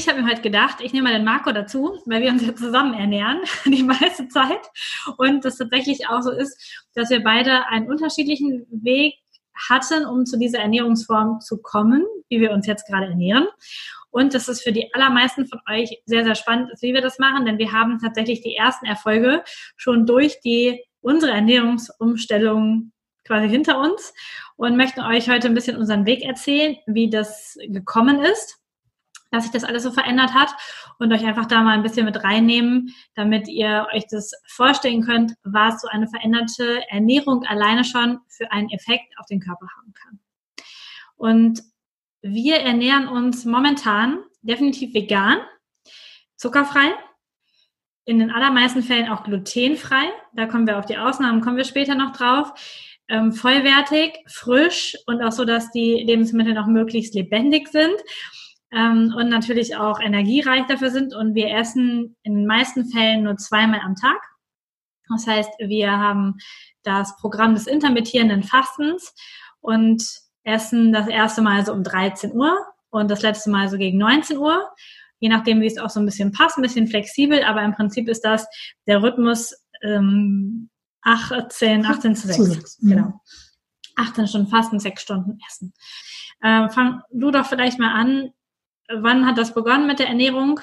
[0.00, 2.54] Ich habe mir halt gedacht, ich nehme mal den Marco dazu, weil wir uns ja
[2.54, 4.66] zusammen ernähren, die meiste Zeit.
[5.18, 6.58] Und das tatsächlich auch so ist,
[6.94, 9.14] dass wir beide einen unterschiedlichen Weg
[9.68, 13.46] hatten, um zu dieser Ernährungsform zu kommen, wie wir uns jetzt gerade ernähren.
[14.10, 17.44] Und das ist für die allermeisten von euch sehr, sehr spannend, wie wir das machen,
[17.44, 19.44] denn wir haben tatsächlich die ersten Erfolge
[19.76, 22.92] schon durch die unsere Ernährungsumstellung
[23.26, 24.14] quasi hinter uns
[24.56, 28.59] und möchten euch heute ein bisschen unseren Weg erzählen, wie das gekommen ist
[29.30, 30.50] dass sich das alles so verändert hat
[30.98, 35.34] und euch einfach da mal ein bisschen mit reinnehmen, damit ihr euch das vorstellen könnt,
[35.44, 40.20] was so eine veränderte Ernährung alleine schon für einen Effekt auf den Körper haben kann.
[41.16, 41.62] Und
[42.22, 45.38] wir ernähren uns momentan definitiv vegan,
[46.36, 46.92] zuckerfrei,
[48.04, 50.10] in den allermeisten Fällen auch glutenfrei.
[50.34, 52.52] Da kommen wir auf die Ausnahmen, kommen wir später noch drauf.
[53.08, 57.94] Ähm, vollwertig, frisch und auch so, dass die Lebensmittel noch möglichst lebendig sind
[58.72, 61.14] ähm, und natürlich auch energiereich dafür sind.
[61.14, 64.18] Und wir essen in den meisten Fällen nur zweimal am Tag.
[65.08, 66.36] Das heißt, wir haben
[66.82, 69.14] das Programm des intermittierenden Fastens
[69.60, 70.04] und
[70.44, 72.56] essen das erste Mal so um 13 Uhr
[72.90, 74.70] und das letzte Mal so gegen 19 Uhr.
[75.18, 78.08] Je nachdem, wie es auch so ein bisschen passt, ein bisschen flexibel, aber im Prinzip
[78.08, 78.46] ist das
[78.86, 80.70] der Rhythmus ähm,
[81.02, 82.36] 18, 18 zu 6.
[82.36, 83.20] Zu 6 genau.
[83.96, 85.74] 18 Stunden Fasten, 6 Stunden Essen.
[86.42, 88.30] Ähm, fang du doch vielleicht mal an,
[88.98, 90.60] wann hat das begonnen mit der Ernährung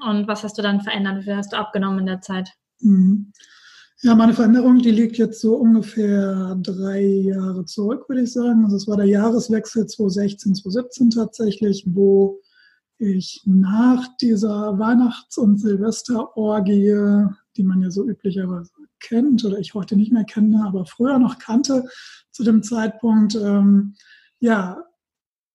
[0.00, 1.18] und was hast du dann verändert?
[1.18, 2.52] Wie viel hast du abgenommen in der Zeit?
[2.80, 3.32] Mhm.
[4.00, 8.62] Ja, meine Veränderung, die liegt jetzt so ungefähr drei Jahre zurück, würde ich sagen.
[8.64, 12.40] Also es war der Jahreswechsel 2016, 2017 tatsächlich, wo
[12.98, 17.26] ich nach dieser Weihnachts- und Silvesterorgie,
[17.56, 18.70] die man ja so üblicherweise
[19.00, 21.88] kennt oder ich heute nicht mehr kenne, aber früher noch kannte
[22.30, 23.94] zu dem Zeitpunkt, ähm,
[24.38, 24.84] ja,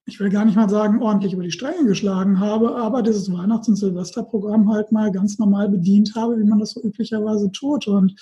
[0.06, 3.70] ich will gar nicht mal sagen, ordentlich über die Stränge geschlagen habe, aber dieses Weihnachts-
[3.70, 7.88] und Silvesterprogramm halt mal ganz normal bedient habe, wie man das so üblicherweise tut.
[7.88, 8.20] Und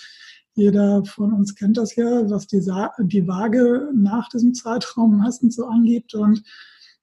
[0.54, 5.56] jeder von uns kennt das ja, was die, Sa die Waage nach diesem Zeitraum meistens
[5.56, 6.14] so angibt.
[6.14, 6.42] Und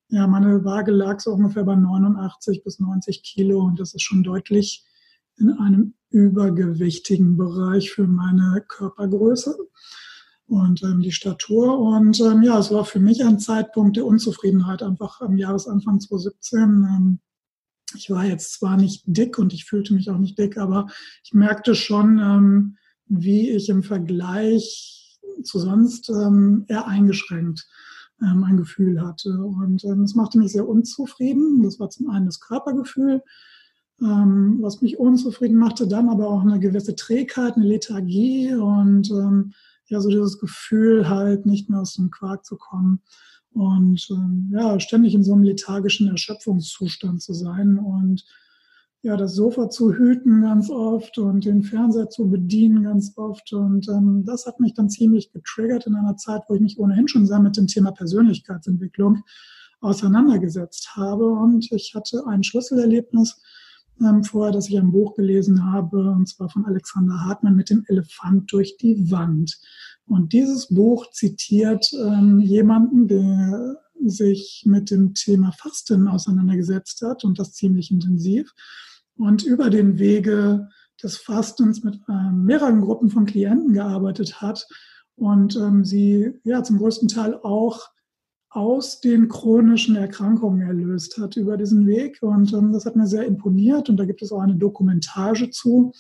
[0.08, 4.24] ja, meine Waage lag so ungefähr bei 89 bis 90 Kilo und das ist schon
[4.24, 4.86] deutlich
[5.38, 9.56] in einem übergewichtigen Bereich für meine Körpergröße
[10.50, 11.80] und ähm, die Statur.
[11.80, 16.60] Und ähm, ja, es war für mich ein Zeitpunkt der Unzufriedenheit, einfach am Jahresanfang 2017.
[16.60, 17.20] Ähm,
[17.96, 20.88] ich war jetzt zwar nicht dick und ich fühlte mich auch nicht dick, aber
[21.24, 27.68] ich merkte schon, ähm, wie ich im Vergleich zu sonst ähm, eher eingeschränkt
[28.22, 29.30] ähm, ein Gefühl hatte.
[29.44, 31.64] Und ähm, das machte mich sehr unzufrieden.
[31.64, 33.24] Das war zum einen das Körpergefühl,
[34.02, 39.54] ähm, was mich unzufrieden machte, dann aber auch eine gewisse Trägheit, eine Lethargie und ähm,
[39.90, 43.02] ja so dieses Gefühl halt nicht mehr aus dem Quark zu kommen
[43.52, 48.24] und ähm, ja ständig in so einem lethargischen Erschöpfungszustand zu sein und
[49.02, 53.88] ja das Sofa zu hüten ganz oft und den Fernseher zu bedienen ganz oft und
[53.90, 57.26] ähm, das hat mich dann ziemlich getriggert in einer Zeit, wo ich mich ohnehin schon
[57.26, 59.24] sehr mit dem Thema Persönlichkeitsentwicklung
[59.82, 63.42] auseinandergesetzt habe und ich hatte ein Schlüsselerlebnis
[64.04, 67.84] ähm, vorher, dass ich ein Buch gelesen habe, und zwar von Alexander Hartmann mit dem
[67.88, 69.60] Elefant durch die Wand.
[70.06, 77.38] Und dieses Buch zitiert ähm, jemanden, der sich mit dem Thema Fasten auseinandergesetzt hat und
[77.38, 78.54] das ziemlich intensiv
[79.18, 80.70] und über den Wege
[81.02, 84.68] des Fastens mit äh, mehreren Gruppen von Klienten gearbeitet hat
[85.16, 87.90] und ähm, sie ja zum größten Teil auch
[88.50, 92.20] aus den chronischen Erkrankungen erlöst hat über diesen Weg.
[92.22, 93.90] Und ähm, das hat mir sehr imponiert.
[93.90, 95.94] Und da gibt es auch eine Dokumentage zu.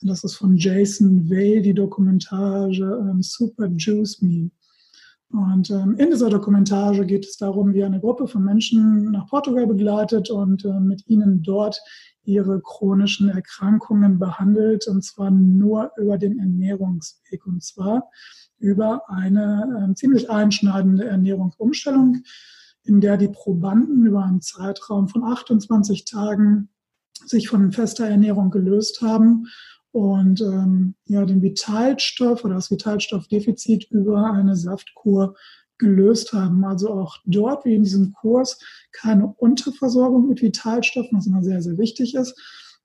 [0.00, 4.50] Das ist von Jason Vale, die Dokumentage ähm, Super Juice Me.
[5.30, 9.66] Und ähm, in dieser Dokumentage geht es darum, wie eine Gruppe von Menschen nach Portugal
[9.66, 11.80] begleitet und äh, mit ihnen dort
[12.22, 17.46] ihre chronischen Erkrankungen behandelt, und zwar nur über den Ernährungsweg.
[17.46, 18.10] Und zwar
[18.58, 22.22] über eine äh, ziemlich einschneidende Ernährungsumstellung,
[22.84, 26.68] in der die Probanden über einen Zeitraum von 28 Tagen
[27.26, 29.46] sich von fester Ernährung gelöst haben
[29.94, 35.36] und ähm, ja, den Vitalstoff oder das Vitalstoffdefizit über eine Saftkur
[35.78, 36.64] gelöst haben.
[36.64, 38.58] Also auch dort, wie in diesem Kurs,
[38.90, 42.36] keine Unterversorgung mit Vitalstoffen, was immer sehr, sehr wichtig ist,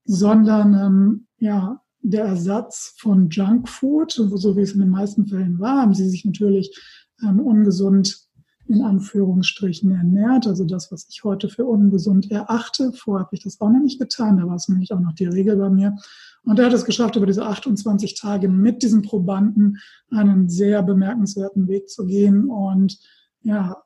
[0.06, 5.82] sondern ähm, ja, der Ersatz von Junkfood, so wie es in den meisten Fällen war,
[5.82, 6.80] haben sie sich natürlich
[7.24, 8.29] ähm, ungesund
[8.70, 10.48] in Anführungsstrichen ernährt.
[10.48, 12.94] Also das, was ich heute für ungesund erachte.
[12.94, 14.38] Vorher habe ich das auch noch nicht getan.
[14.38, 15.96] Da war es nämlich auch noch die Regel bei mir.
[16.44, 19.80] Und er hat es geschafft, über diese 28 Tage mit diesen Probanden
[20.12, 23.00] einen sehr bemerkenswerten Weg zu gehen und
[23.42, 23.84] ja,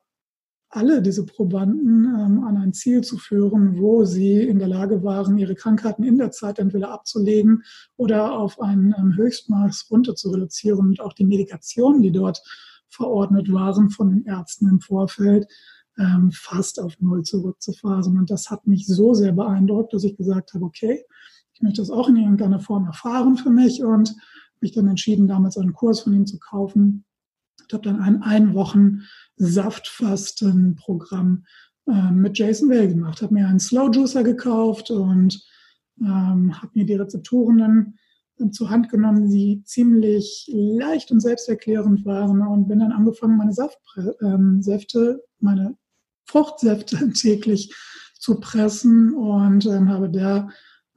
[0.74, 5.38] alle diese Probanden ähm, an ein Ziel zu führen, wo sie in der Lage waren,
[5.38, 7.62] ihre Krankheiten in der Zeit entweder abzulegen
[7.96, 12.42] oder auf ein ähm, Höchstmaß runter zu reduzieren und auch die Medikationen, die dort
[12.88, 15.46] verordnet waren von den Ärzten im Vorfeld,
[15.98, 18.18] ähm, fast auf Null zurückzufahren.
[18.18, 21.04] Und das hat mich so sehr beeindruckt, dass ich gesagt habe, okay,
[21.52, 24.14] ich möchte das auch in irgendeiner Form erfahren für mich und
[24.60, 27.04] mich dann entschieden, damals einen Kurs von ihm zu kaufen.
[27.66, 29.02] Ich habe dann ein ein Wochen
[29.36, 31.44] Saftfastenprogramm
[31.86, 35.40] äh, mit Jason Way gemacht, habe mir einen Slow Juicer gekauft und
[36.00, 37.94] ähm, habe mir die Rezepturen dann
[38.50, 45.00] zur Hand genommen, die ziemlich leicht und selbsterklärend waren und bin dann angefangen, meine Saftsäfte,
[45.00, 45.76] ähm, meine
[46.26, 47.74] Fruchtsäfte täglich
[48.18, 50.48] zu pressen und ähm, habe da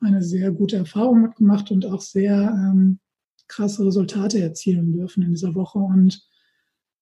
[0.01, 2.99] eine sehr gute Erfahrung mitgemacht und auch sehr ähm,
[3.47, 5.79] krasse Resultate erzielen dürfen in dieser Woche.
[5.79, 6.21] Und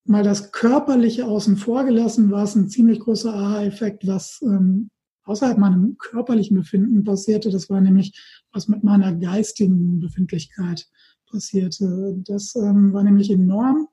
[0.06, 4.90] mal das Körperliche außen vor gelassen, war es ein ziemlich großer Aha-Effekt, was ähm,
[5.26, 7.50] außerhalb meinem körperlichen Befinden passierte.
[7.50, 8.18] Das war nämlich,
[8.52, 10.88] was mit meiner geistigen Befindlichkeit
[11.30, 12.16] passierte.
[12.26, 13.88] Das ähm, war nämlich enorm.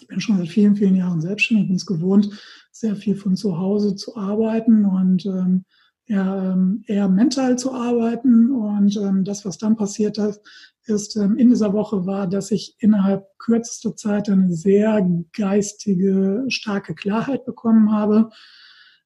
[0.00, 2.30] Ich bin schon seit vielen, vielen Jahren selbstständig, bin es gewohnt,
[2.72, 5.64] sehr viel von zu Hause zu arbeiten und ähm,
[6.06, 8.50] ja, ähm, eher mental zu arbeiten.
[8.50, 10.40] Und ähm, das, was dann passiert ist,
[10.84, 16.94] ist ähm, in dieser Woche war, dass ich innerhalb kürzester Zeit eine sehr geistige, starke
[16.94, 18.30] Klarheit bekommen habe.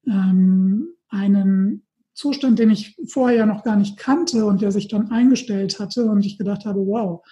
[0.06, 5.79] Ähm, einen Zustand, den ich vorher noch gar nicht kannte und der sich dann eingestellt
[5.79, 7.25] hatte und ich gedacht habe, wow,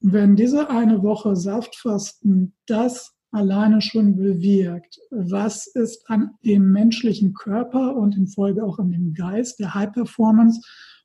[0.00, 7.96] wenn diese eine Woche Saftfasten das alleine schon bewirkt, was ist an dem menschlichen Körper
[7.96, 10.60] und in Folge auch an dem Geist der High Performance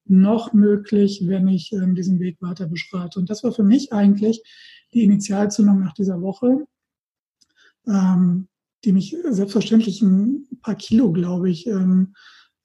[0.05, 3.19] noch möglich, wenn ich ähm, diesen Weg weiter beschreite.
[3.19, 4.43] Und das war für mich eigentlich
[4.93, 6.65] die Initialzündung nach dieser Woche,
[7.87, 8.47] ähm,
[8.83, 12.13] die mich selbstverständlich ein paar Kilo, glaube ich, ähm,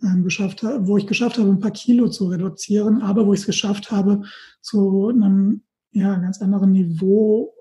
[0.03, 3.41] ähm, geschafft habe, wo ich geschafft habe, ein paar Kilo zu reduzieren, aber wo ich
[3.41, 4.23] es geschafft habe,
[4.61, 5.63] zu einem
[5.93, 7.55] ja, ganz anderen Niveau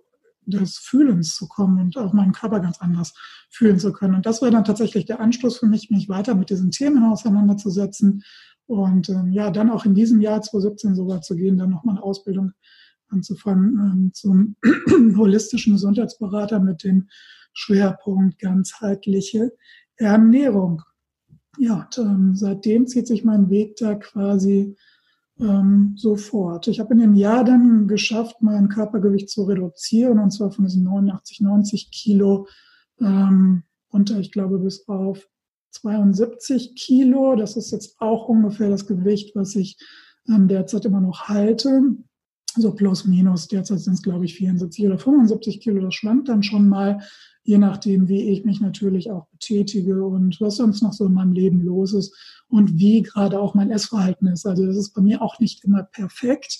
[0.45, 3.13] des Fühlens zu kommen und auch meinen Körper ganz anders
[3.49, 4.15] fühlen zu können.
[4.15, 8.23] Und das war dann tatsächlich der Anstoß für mich, mich weiter mit diesen Themen auseinanderzusetzen
[8.67, 12.03] und ähm, ja, dann auch in diesem Jahr 2017 sogar zu gehen, dann nochmal eine
[12.03, 12.51] Ausbildung
[13.09, 14.55] anzufangen ähm, zum
[15.17, 17.07] holistischen Gesundheitsberater mit dem
[17.53, 19.51] Schwerpunkt ganzheitliche
[19.97, 20.81] Ernährung.
[21.57, 24.75] Ja, und, ähm, seitdem zieht sich mein Weg da quasi
[25.39, 26.68] ähm, sofort.
[26.68, 30.83] Ich habe in dem Jahr dann geschafft, mein Körpergewicht zu reduzieren, und zwar von diesen
[30.83, 32.47] 89, 90 Kilo
[33.00, 35.27] ähm, runter, ich glaube, bis auf
[35.71, 37.36] 72 Kilo.
[37.36, 39.77] Das ist jetzt auch ungefähr das Gewicht, was ich
[40.27, 41.81] ähm, derzeit immer noch halte.
[42.57, 43.48] So plus minus.
[43.48, 45.81] Derzeit sind es, glaube ich, 74 oder 75 Kilo.
[45.81, 47.02] Das schwankt dann schon mal,
[47.44, 51.33] je nachdem, wie ich mich natürlich auch betätige und was sonst noch so in meinem
[51.33, 52.16] Leben los ist
[52.47, 54.45] und wie gerade auch mein Essverhalten ist.
[54.45, 56.59] Also das ist bei mir auch nicht immer perfekt.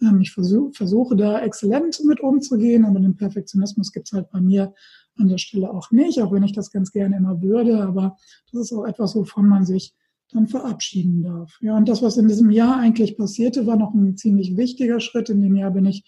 [0.00, 4.40] Ähm, ich versuche, versuche da exzellent mit umzugehen, aber den Perfektionismus gibt es halt bei
[4.40, 4.72] mir
[5.16, 7.82] an der Stelle auch nicht, auch wenn ich das ganz gerne immer würde.
[7.82, 8.16] Aber
[8.50, 9.94] das ist auch etwas, wovon man sich
[10.32, 11.58] dann verabschieden darf.
[11.60, 15.28] Ja, und das, was in diesem Jahr eigentlich passierte, war noch ein ziemlich wichtiger Schritt.
[15.28, 16.04] In dem Jahr bin ich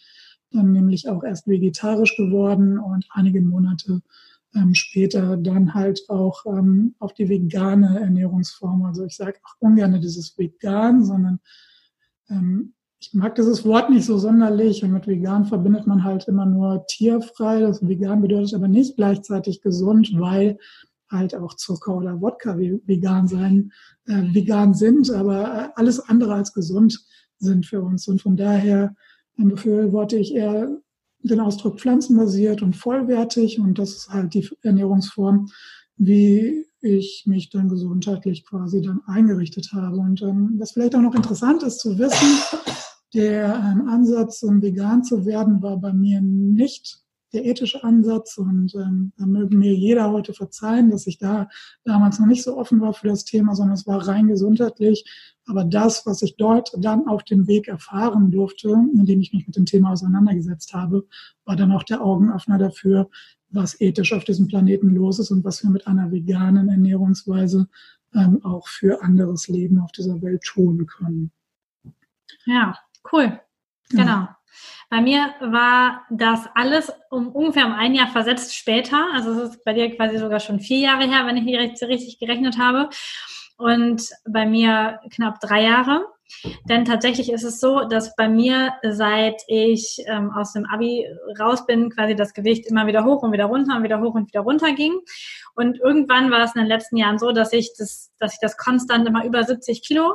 [0.50, 4.02] dann nämlich auch erst vegetarisch geworden und einige Monate
[4.54, 8.85] ähm, später dann halt auch ähm, auf die vegane Ernährungsform.
[8.85, 11.40] Also ich sage auch ungern dieses vegan, sondern
[12.31, 16.47] ähm, ich mag dieses Wort nicht so sonderlich und mit vegan verbindet man halt immer
[16.47, 17.61] nur tierfrei.
[17.61, 20.59] Das vegan bedeutet aber nicht gleichzeitig gesund, weil
[21.14, 23.73] halt auch Zucker oder Wodka vegan sein,
[24.06, 27.04] äh, vegan sind, aber äh, alles andere als gesund
[27.38, 28.06] sind für uns.
[28.09, 28.94] Und von daher
[29.37, 30.68] befürworte ich eher
[31.25, 35.49] den Ausdruck pflanzenbasiert und vollwertig und das ist halt die Ernährungsform,
[35.97, 39.97] wie ich mich dann gesundheitlich quasi dann eingerichtet habe.
[39.97, 42.61] Und ähm, was vielleicht auch noch interessant ist zu wissen,
[43.14, 47.03] der ähm, Ansatz, um vegan zu werden, war bei mir nicht
[47.35, 51.49] der ethische Ansatz und ähm, da mögen mir jeder heute verzeihen, dass ich da
[51.85, 55.05] damals noch nicht so offen war für das Thema, sondern es war rein gesundheitlich.
[55.47, 59.57] Aber das, was ich dort dann auf dem Weg erfahren durfte, indem ich mich mit
[59.57, 61.07] dem Thema auseinandergesetzt habe,
[61.45, 63.11] war dann auch der Augenöffner dafür,
[63.50, 67.69] was ethisch auf diesem Planeten los ist und was wir mit einer veganen Ernährungsweise
[68.14, 71.31] ähm, auch für anderes Leben auf dieser Welt tun können.
[72.47, 72.79] Ja,
[73.12, 73.41] cool.
[73.91, 74.05] Genau.
[74.05, 74.29] genau.
[74.90, 79.08] Bei mir war das alles um ungefähr um ein Jahr versetzt später.
[79.12, 82.58] Also es ist bei dir quasi sogar schon vier Jahre her, wenn ich richtig gerechnet
[82.58, 82.90] habe.
[83.56, 86.06] Und bei mir knapp drei Jahre.
[86.69, 91.07] Denn tatsächlich ist es so, dass bei mir, seit ich ähm, aus dem Abi
[91.38, 94.28] raus bin, quasi das Gewicht immer wieder hoch und wieder runter und wieder hoch und
[94.28, 95.00] wieder runter ging.
[95.54, 98.57] Und irgendwann war es in den letzten Jahren so, dass ich das, dass ich das
[98.57, 100.14] konstant immer über 70 Kilo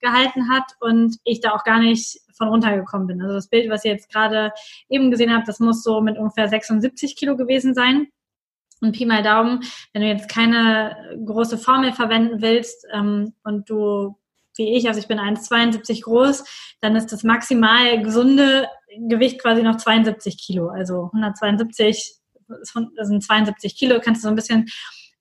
[0.00, 3.22] gehalten hat und ich da auch gar nicht von runtergekommen bin.
[3.22, 4.52] Also das Bild, was ihr jetzt gerade
[4.88, 8.08] eben gesehen habt, das muss so mit ungefähr 76 Kilo gewesen sein.
[8.80, 9.62] Und Pi mal Daumen,
[9.92, 14.16] wenn du jetzt keine große Formel verwenden willst ähm, und du
[14.56, 16.44] wie ich, also ich bin 1,72 groß,
[16.80, 18.68] dann ist das maximal gesunde
[19.08, 20.68] Gewicht quasi noch 72 Kilo.
[20.68, 22.20] Also 172
[22.96, 24.68] das sind 72 Kilo, kannst du so ein bisschen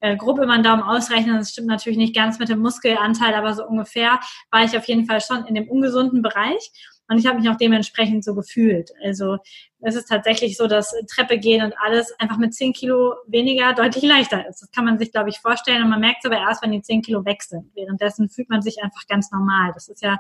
[0.02, 1.38] äh, grob über den Daumen ausrechnen.
[1.38, 4.20] Das stimmt natürlich nicht ganz mit dem Muskelanteil, aber so ungefähr
[4.52, 6.72] war ich auf jeden Fall schon in dem ungesunden Bereich.
[7.08, 8.92] Und ich habe mich auch dementsprechend so gefühlt.
[9.04, 9.38] Also
[9.82, 14.04] es ist tatsächlich so, dass Treppe gehen und alles einfach mit 10 Kilo weniger deutlich
[14.04, 14.62] leichter ist.
[14.62, 15.84] Das kann man sich, glaube ich, vorstellen.
[15.84, 17.72] Und man merkt es aber erst, wenn die 10 Kilo weg sind.
[17.76, 19.72] Währenddessen fühlt man sich einfach ganz normal.
[19.74, 20.18] Das ist ja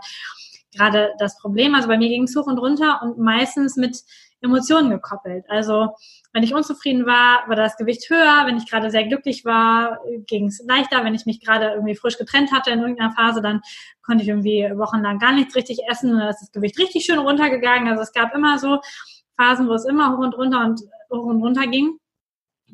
[0.73, 1.75] gerade das Problem.
[1.75, 4.01] Also bei mir ging es hoch und runter und meistens mit
[4.41, 5.43] Emotionen gekoppelt.
[5.49, 5.89] Also
[6.31, 8.43] wenn ich unzufrieden war, war das Gewicht höher.
[8.45, 11.03] Wenn ich gerade sehr glücklich war, ging es leichter.
[11.03, 13.61] Wenn ich mich gerade irgendwie frisch getrennt hatte in irgendeiner Phase, dann
[14.01, 17.19] konnte ich irgendwie wochenlang gar nichts richtig essen und dann ist das Gewicht richtig schön
[17.19, 17.89] runtergegangen.
[17.89, 18.79] Also es gab immer so
[19.39, 20.81] Phasen, wo es immer hoch und runter und
[21.12, 21.98] hoch und runter ging.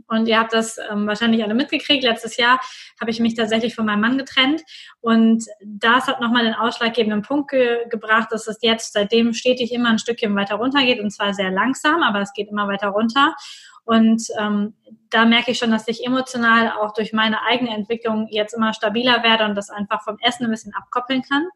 [0.08, 2.04] Und ihr habt das ähm, wahrscheinlich alle mitgekriegt.
[2.04, 2.60] Letztes Jahr
[3.00, 4.62] habe ich mich tatsächlich von meinem Mann getrennt.
[5.02, 9.90] Und das hat nochmal den ausschlaggebenden Punkt ge gebracht, dass es jetzt seitdem stetig immer
[9.90, 11.00] ein Stückchen weiter runter geht.
[11.00, 13.36] Und zwar sehr langsam, aber es geht immer weiter runter.
[13.84, 14.74] Und ähm,
[15.12, 19.24] da merke ich schon, dass ich emotional auch durch meine eigene Entwicklung jetzt immer stabiler
[19.24, 21.48] werde und das einfach vom Essen ein bisschen abkoppeln kann.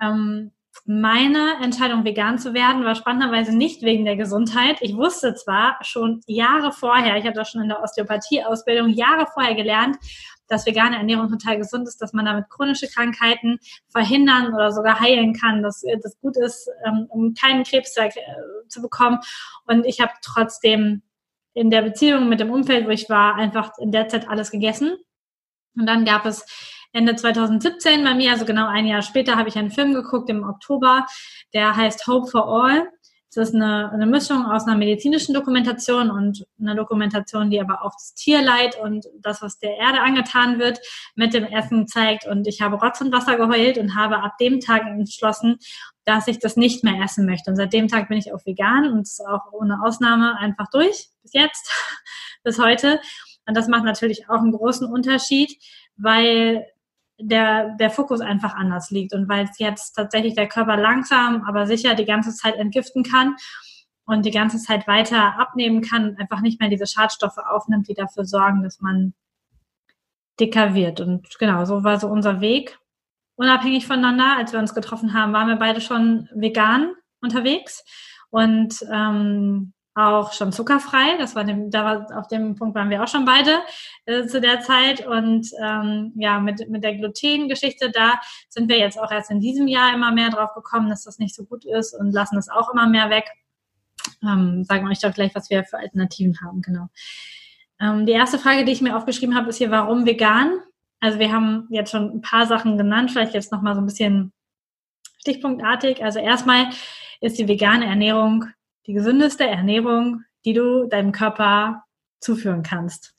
[0.00, 0.52] Ähm,
[0.84, 4.78] meine Entscheidung, vegan zu werden, war spannenderweise nicht wegen der Gesundheit.
[4.80, 9.54] Ich wusste zwar schon Jahre vorher, ich habe das schon in der Osteopathie-Ausbildung Jahre vorher
[9.54, 9.96] gelernt,
[10.48, 13.58] dass vegane Ernährung total gesund ist, dass man damit chronische Krankheiten
[13.88, 18.00] verhindern oder sogar heilen kann, dass das gut ist, ähm, um keinen Krebs zu,
[18.68, 19.18] zu bekommen.
[19.66, 21.02] Und ich habe trotzdem
[21.54, 24.96] in der Beziehung mit dem Umfeld, wo ich war, einfach in der Zeit alles gegessen.
[25.76, 26.44] Und dann gab es
[26.92, 30.42] Ende 2017 bei mir, also genau ein Jahr später, habe ich einen Film geguckt im
[30.42, 31.06] Oktober,
[31.54, 32.88] der heißt Hope for All.
[33.32, 37.92] Das ist eine, eine Mischung aus einer medizinischen Dokumentation und einer Dokumentation, die aber auch
[37.92, 40.80] das Tierleid und das, was der Erde angetan wird,
[41.14, 42.26] mit dem Essen zeigt.
[42.26, 45.58] Und ich habe Rotz und Wasser geheult und habe ab dem Tag entschlossen,
[46.04, 47.50] dass ich das nicht mehr essen möchte.
[47.50, 51.32] Und seit dem Tag bin ich auch vegan und auch ohne Ausnahme einfach durch, bis
[51.32, 51.70] jetzt,
[52.42, 53.00] bis heute.
[53.46, 55.56] Und das macht natürlich auch einen großen Unterschied,
[55.96, 56.66] weil
[57.20, 61.66] der, der Fokus einfach anders liegt und weil es jetzt tatsächlich der Körper langsam, aber
[61.66, 63.36] sicher die ganze Zeit entgiften kann
[64.04, 68.24] und die ganze Zeit weiter abnehmen kann, einfach nicht mehr diese Schadstoffe aufnimmt, die dafür
[68.24, 69.14] sorgen, dass man
[70.40, 71.00] dicker wird.
[71.00, 72.78] Und genau, so war so unser Weg.
[73.36, 77.84] Unabhängig voneinander, als wir uns getroffen haben, waren wir beide schon vegan unterwegs.
[78.30, 79.72] Und ähm,
[80.08, 81.16] auch schon zuckerfrei.
[81.18, 83.60] Das war dem, da war, auf dem Punkt waren wir auch schon beide
[84.06, 85.06] äh, zu der Zeit.
[85.06, 89.68] Und ähm, ja, mit, mit der Gluten-Geschichte, da sind wir jetzt auch erst in diesem
[89.68, 92.72] Jahr immer mehr drauf gekommen, dass das nicht so gut ist und lassen es auch
[92.72, 93.24] immer mehr weg.
[94.22, 96.88] Ähm, sagen wir euch doch gleich, was wir für Alternativen haben, genau.
[97.80, 100.60] Ähm, die erste Frage, die ich mir aufgeschrieben habe, ist hier, warum vegan?
[101.00, 104.32] Also wir haben jetzt schon ein paar Sachen genannt, vielleicht jetzt nochmal so ein bisschen
[105.18, 106.04] stichpunktartig.
[106.04, 106.68] Also erstmal
[107.20, 108.46] ist die vegane Ernährung
[108.86, 111.84] die gesündeste Ernährung, die du deinem Körper
[112.20, 113.14] zuführen kannst.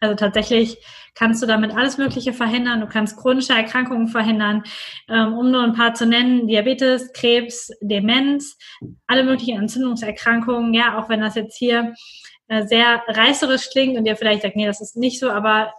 [0.00, 2.80] Also tatsächlich kannst du damit alles Mögliche verhindern.
[2.80, 4.64] Du kannst chronische Erkrankungen verhindern,
[5.08, 6.48] ähm, um nur ein paar zu nennen.
[6.48, 8.56] Diabetes, Krebs, Demenz,
[9.06, 10.74] alle möglichen Entzündungserkrankungen.
[10.74, 11.94] Ja, auch wenn das jetzt hier
[12.48, 15.72] äh, sehr reißerisch klingt und ihr vielleicht sagt, nee, das ist nicht so, aber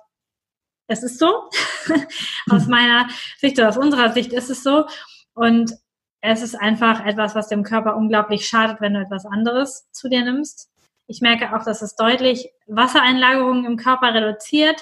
[0.88, 1.50] es ist so.
[2.50, 4.86] aus meiner Sicht oder aus unserer Sicht ist es so.
[5.34, 5.74] Und
[6.26, 10.24] es ist einfach etwas, was dem Körper unglaublich schadet, wenn du etwas anderes zu dir
[10.24, 10.72] nimmst.
[11.06, 14.82] Ich merke auch, dass es deutlich Wassereinlagerungen im Körper reduziert,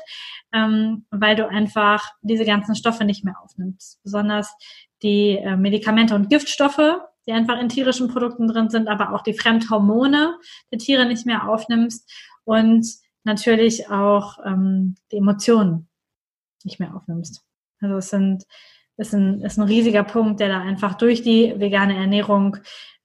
[0.54, 4.00] ähm, weil du einfach diese ganzen Stoffe nicht mehr aufnimmst.
[4.04, 4.54] Besonders
[5.02, 9.34] die äh, Medikamente und Giftstoffe, die einfach in tierischen Produkten drin sind, aber auch die
[9.34, 10.38] Fremdhormone
[10.72, 12.08] der Tiere nicht mehr aufnimmst
[12.44, 12.86] und
[13.24, 15.90] natürlich auch ähm, die Emotionen
[16.64, 17.44] nicht mehr aufnimmst.
[17.80, 18.44] Also es sind
[18.98, 22.58] ist ein, ist ein riesiger Punkt, der da einfach durch die vegane Ernährung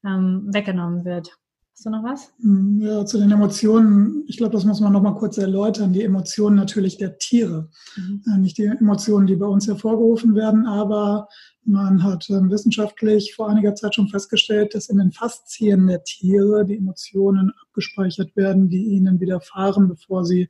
[0.04, 1.36] ähm, weggenommen wird.
[1.76, 2.32] Hast du noch was?
[2.40, 4.24] Hm, ja, zu den Emotionen.
[4.28, 5.92] Ich glaube, das muss man noch mal kurz erläutern.
[5.92, 7.68] Die Emotionen natürlich der Tiere.
[7.96, 8.22] Mhm.
[8.26, 11.28] Äh, nicht die Emotionen, die bei uns hervorgerufen werden, aber
[11.66, 16.64] man hat äh, wissenschaftlich vor einiger Zeit schon festgestellt, dass in den Faszien der Tiere
[16.64, 20.48] die Emotionen abgespeichert werden, die ihnen widerfahren, bevor sie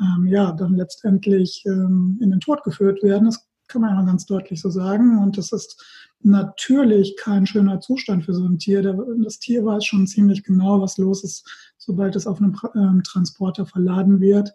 [0.00, 3.26] ähm, ja dann letztendlich ähm, in den Tod geführt werden.
[3.26, 5.18] Das kann man ja ganz deutlich so sagen.
[5.18, 5.82] Und das ist
[6.20, 8.82] natürlich kein schöner Zustand für so ein Tier.
[9.22, 13.66] Das Tier weiß schon ziemlich genau, was los ist, sobald es auf einem ähm, Transporter
[13.66, 14.50] verladen wird.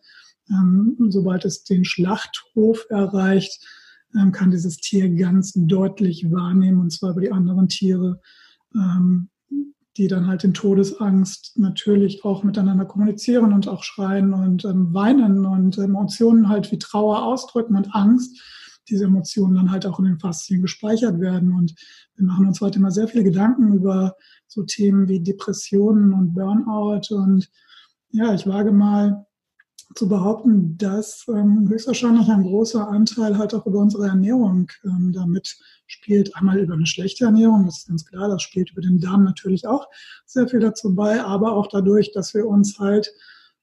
[0.50, 3.66] Ähm, sobald es den Schlachthof erreicht,
[4.16, 8.20] ähm, kann dieses Tier ganz deutlich wahrnehmen, und zwar über die anderen Tiere,
[9.98, 15.78] die dann halt in Todesangst natürlich auch miteinander kommunizieren und auch schreien und weinen und
[15.78, 18.40] Emotionen halt wie Trauer ausdrücken und Angst
[18.92, 21.54] diese Emotionen dann halt auch in den Faszien gespeichert werden.
[21.54, 21.74] Und
[22.16, 24.16] wir machen uns heute mal sehr viele Gedanken über
[24.48, 27.16] so Themen wie Depressionen und Burnout.
[27.16, 27.50] Und
[28.12, 29.26] ja, ich wage mal
[29.96, 35.58] zu behaupten, dass ähm, höchstwahrscheinlich ein großer Anteil halt auch über unsere Ernährung ähm, damit
[35.88, 36.34] spielt.
[36.36, 39.68] Einmal über eine schlechte Ernährung, das ist ganz klar, das spielt über den Darm natürlich
[39.68, 39.88] auch
[40.26, 43.14] sehr viel dazu bei, aber auch dadurch, dass wir uns halt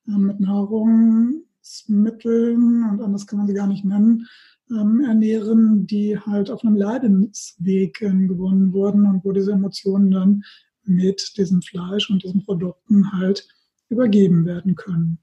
[0.06, 4.26] ähm, mit Nahrungsmitteln und anders kann man sie gar nicht nennen,
[4.70, 10.44] ähm, ernähren, die halt auf einem Leidensweg ähm, gewonnen wurden und wo diese Emotionen dann
[10.84, 13.46] mit diesem Fleisch und diesen Produkten halt
[13.88, 15.18] übergeben werden können.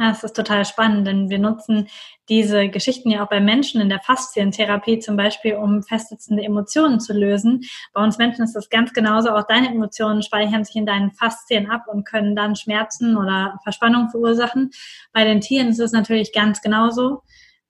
[0.00, 1.86] Das ist total spannend, denn wir nutzen
[2.30, 7.12] diese Geschichten ja auch bei Menschen in der Faszientherapie zum Beispiel, um festsitzende Emotionen zu
[7.12, 7.64] lösen.
[7.92, 9.28] Bei uns Menschen ist das ganz genauso.
[9.28, 14.08] Auch deine Emotionen speichern sich in deinen Faszien ab und können dann Schmerzen oder Verspannung
[14.08, 14.70] verursachen.
[15.12, 17.20] Bei den Tieren ist es natürlich ganz genauso.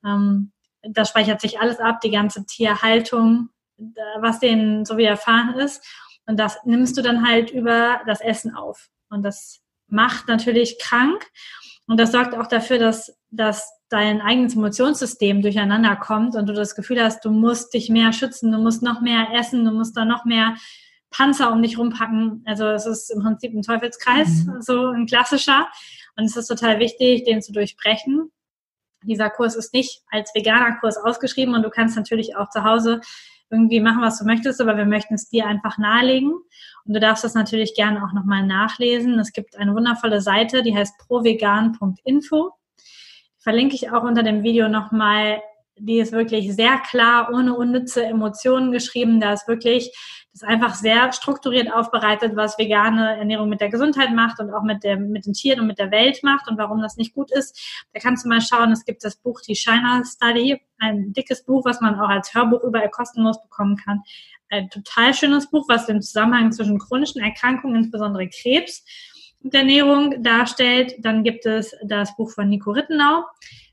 [0.04, 3.50] Ähm, da speichert sich alles ab, die ganze Tierhaltung,
[4.20, 5.84] was denen so widerfahren ist.
[6.26, 8.88] Und das nimmst du dann halt über das Essen auf.
[9.08, 11.26] Und das macht natürlich krank.
[11.86, 16.76] Und das sorgt auch dafür, dass, dass dein eigenes Emotionssystem durcheinander kommt und du das
[16.76, 20.04] Gefühl hast, du musst dich mehr schützen, du musst noch mehr essen, du musst da
[20.04, 20.54] noch mehr
[21.10, 22.44] Panzer um dich rumpacken.
[22.46, 24.62] Also es ist im Prinzip ein Teufelskreis, mhm.
[24.62, 25.66] so ein klassischer.
[26.16, 28.30] Und es ist total wichtig, den zu durchbrechen
[29.02, 33.00] dieser Kurs ist nicht als veganer Kurs ausgeschrieben und du kannst natürlich auch zu Hause
[33.50, 36.32] irgendwie machen, was du möchtest, aber wir möchten es dir einfach nahelegen.
[36.84, 39.18] Und du darfst das natürlich gerne auch nochmal nachlesen.
[39.18, 42.52] Es gibt eine wundervolle Seite, die heißt provegan.info.
[43.38, 45.42] Verlinke ich auch unter dem Video nochmal.
[45.78, 49.20] Die ist wirklich sehr klar, ohne unnütze Emotionen geschrieben.
[49.20, 49.92] Da ist wirklich
[50.32, 54.84] das einfach sehr strukturiert aufbereitet, was vegane Ernährung mit der Gesundheit macht und auch mit,
[54.84, 57.58] der, mit den Tieren und mit der Welt macht und warum das nicht gut ist.
[57.92, 61.64] Da kannst du mal schauen, es gibt das Buch Die China Study, ein dickes Buch,
[61.64, 64.02] was man auch als Hörbuch überall kostenlos bekommen kann.
[64.50, 68.84] Ein total schönes Buch, was den Zusammenhang zwischen chronischen Erkrankungen, insbesondere Krebs
[69.42, 70.94] und Ernährung darstellt.
[71.00, 73.24] Dann gibt es das Buch von Nico Rittenau,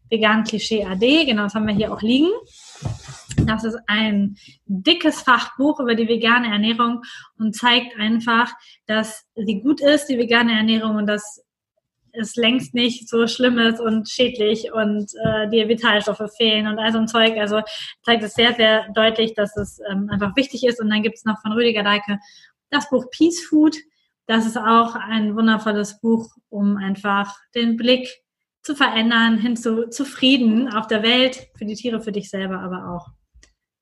[0.10, 2.30] Vegan Klischee AD, genau das haben wir hier auch liegen.
[3.46, 7.02] Das ist ein dickes Fachbuch über die vegane Ernährung
[7.38, 8.52] und zeigt einfach,
[8.86, 11.44] dass sie gut ist, die vegane Ernährung, und dass
[12.20, 16.92] es längst nicht so schlimm ist und schädlich und äh, dir Vitalstoffe fehlen und all
[16.92, 17.38] so ein Zeug.
[17.38, 17.62] Also
[18.04, 20.82] zeigt es sehr, sehr deutlich, dass es ähm, einfach wichtig ist.
[20.82, 22.20] Und dann gibt es noch von Rüdiger Deike
[22.70, 23.78] das Buch Peace Food.
[24.26, 28.10] Das ist auch ein wundervolles Buch, um einfach den Blick
[28.68, 32.94] zu verändern, hin zu Zufrieden auf der Welt, für die Tiere, für dich selber aber
[32.94, 33.08] auch.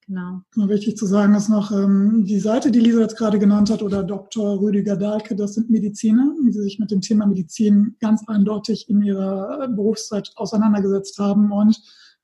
[0.06, 0.42] Genau.
[0.54, 4.04] Wichtig zu sagen ist noch, ähm, die Seite, die Lisa jetzt gerade genannt hat, oder
[4.04, 4.60] Dr.
[4.60, 9.66] Rüdiger Dahlke, das sind Mediziner, die sich mit dem Thema Medizin ganz eindeutig in ihrer
[9.66, 11.76] Berufszeit auseinandergesetzt haben und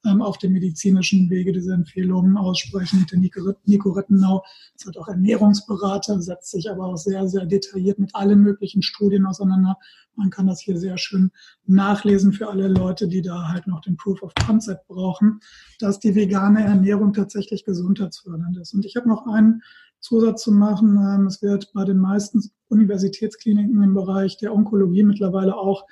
[0.05, 3.07] ähm, auf dem medizinischen Wege diese Empfehlungen aussprechen.
[3.11, 4.43] Der Nico, Nico Rittenau
[4.75, 9.27] ist halt auch Ernährungsberater, setzt sich aber auch sehr, sehr detailliert mit allen möglichen Studien
[9.27, 9.77] auseinander.
[10.15, 11.31] Man kann das hier sehr schön
[11.67, 15.41] nachlesen für alle Leute, die da halt noch den Proof of Concept brauchen,
[15.79, 18.75] dass die vegane Ernährung tatsächlich gesundheitsfördernd ist.
[18.75, 19.63] Und ich habe noch einen
[20.01, 20.97] Zusatz zu machen.
[20.97, 25.87] Ähm, es wird bei den meisten Universitätskliniken im Bereich der Onkologie mittlerweile auch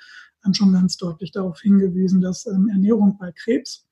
[0.45, 3.87] ähm, schon ganz deutlich darauf hingewiesen, dass ähm, Ernährung bei Krebs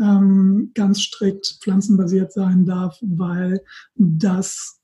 [0.00, 3.60] ähm, ganz strikt pflanzenbasiert sein darf, weil
[3.94, 4.80] das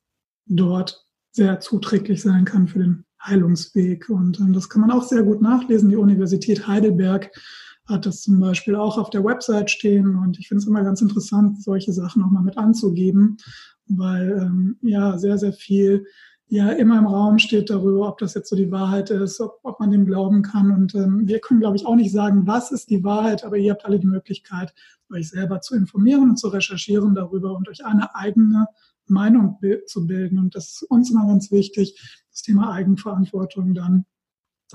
[0.46, 4.08] dort sehr zuträglich sein kann für den Heilungsweg.
[4.08, 5.88] Und ähm, das kann man auch sehr gut nachlesen.
[5.88, 7.30] Die Universität Heidelberg
[7.86, 10.16] hat das zum Beispiel auch auf der Website stehen.
[10.16, 13.36] Und ich finde es immer ganz interessant, solche Sachen auch mal mit anzugeben,
[13.86, 16.06] weil ähm, ja sehr, sehr viel
[16.48, 19.80] ja immer im Raum steht darüber, ob das jetzt so die Wahrheit ist, ob, ob
[19.80, 20.70] man dem glauben kann.
[20.70, 23.72] Und ähm, wir können, glaube ich, auch nicht sagen, was ist die Wahrheit, aber ihr
[23.72, 24.72] habt alle die Möglichkeit,
[25.12, 28.66] euch selber zu informieren und zu recherchieren darüber und euch eine eigene
[29.06, 30.38] Meinung zu bilden.
[30.38, 34.04] Und das ist uns immer ganz wichtig, das Thema Eigenverantwortung dann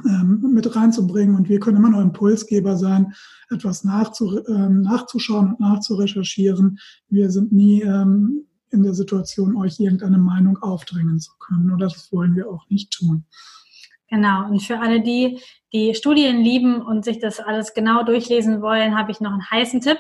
[0.06, 1.36] ähm, mit reinzubringen.
[1.36, 3.14] Und wir können immer noch Impulsgeber sein,
[3.50, 6.80] etwas nachzu, ähm, nachzuschauen und nachzurecherchieren.
[7.10, 11.72] Wir sind nie ähm, in der Situation, euch irgendeine Meinung aufdrängen zu können.
[11.72, 13.26] Oder das wollen wir auch nicht tun.
[14.12, 14.44] Genau.
[14.50, 15.40] Und für alle die,
[15.72, 19.80] die Studien lieben und sich das alles genau durchlesen wollen, habe ich noch einen heißen
[19.80, 20.00] Tipp.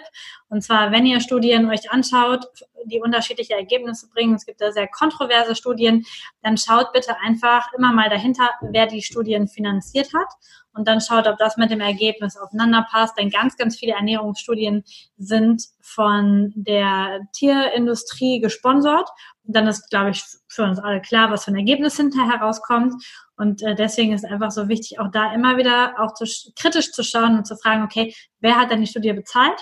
[0.49, 2.45] Und zwar, wenn ihr Studien euch anschaut,
[2.83, 6.03] die unterschiedliche Ergebnisse bringen, es gibt da sehr kontroverse Studien,
[6.43, 10.27] dann schaut bitte einfach immer mal dahinter, wer die Studien finanziert hat
[10.73, 13.17] und dann schaut, ob das mit dem Ergebnis aufeinander passt.
[13.17, 14.83] Denn ganz, ganz viele Ernährungsstudien
[15.17, 19.09] sind von der Tierindustrie gesponsert.
[19.45, 22.93] Und dann ist, glaube ich, für uns alle klar, was für ein Ergebnis hinterher herauskommt.
[23.41, 26.25] Und äh, deswegen ist einfach so wichtig, auch da immer wieder auch zu,
[26.55, 29.59] kritisch zu schauen und zu fragen, okay, wer hat denn die Studie bezahlt?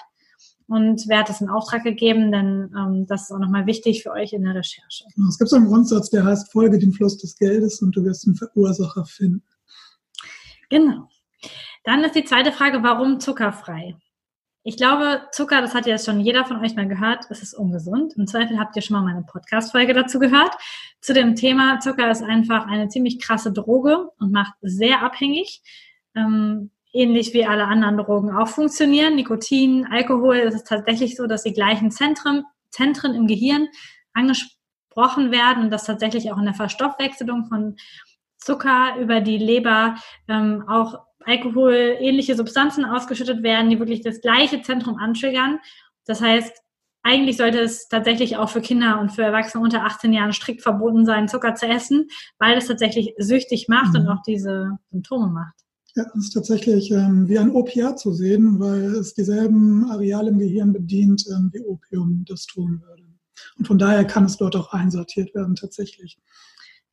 [0.68, 2.30] Und wer hat das in Auftrag gegeben?
[2.34, 5.06] Denn ähm, das ist auch nochmal wichtig für euch in der Recherche.
[5.30, 8.26] Es gibt so einen Grundsatz, der heißt, folge dem Fluss des Geldes und du wirst
[8.28, 9.46] den Verursacher finden.
[10.70, 11.08] Genau.
[11.86, 13.96] Dann ist die zweite Frage, warum zuckerfrei?
[14.70, 18.14] Ich glaube, Zucker, das hat ja schon jeder von euch mal gehört, es ist ungesund.
[18.18, 20.52] Im Zweifel habt ihr schon mal meine Podcast-Folge dazu gehört.
[21.02, 25.64] Zu dem Thema, Zucker ist einfach eine ziemlich krasse Droge und macht sehr abhängig.
[26.14, 29.16] Ähm, ähnlich wie alle anderen Drogen auch funktionieren.
[29.16, 33.70] Nikotin, Alkohol, es ist tatsächlich so, dass die gleichen Zentren, Zentren im Gehirn
[34.14, 37.76] angesprochen werden und dass tatsächlich auch in der Verstoffwechselung von
[38.38, 39.96] Zucker über die Leber
[40.28, 45.60] ähm, auch Alkohol ähnliche Substanzen ausgeschüttet werden, die wirklich das gleiche Zentrum antriggern.
[46.06, 46.52] Das heißt,
[47.04, 51.06] eigentlich sollte es tatsächlich auch für Kinder und für Erwachsene unter 18 Jahren strikt verboten
[51.06, 52.08] sein, Zucker zu essen,
[52.40, 54.02] weil es tatsächlich süchtig macht mhm.
[54.02, 55.56] und auch diese Symptome macht.
[55.96, 60.40] Ja, es ist tatsächlich ähm, wie ein Opiat zu sehen, weil es dieselben Areale im
[60.40, 63.04] Gehirn bedient, ähm, wie Opium das tun würde.
[63.58, 66.18] Und von daher kann es dort auch einsortiert werden, tatsächlich.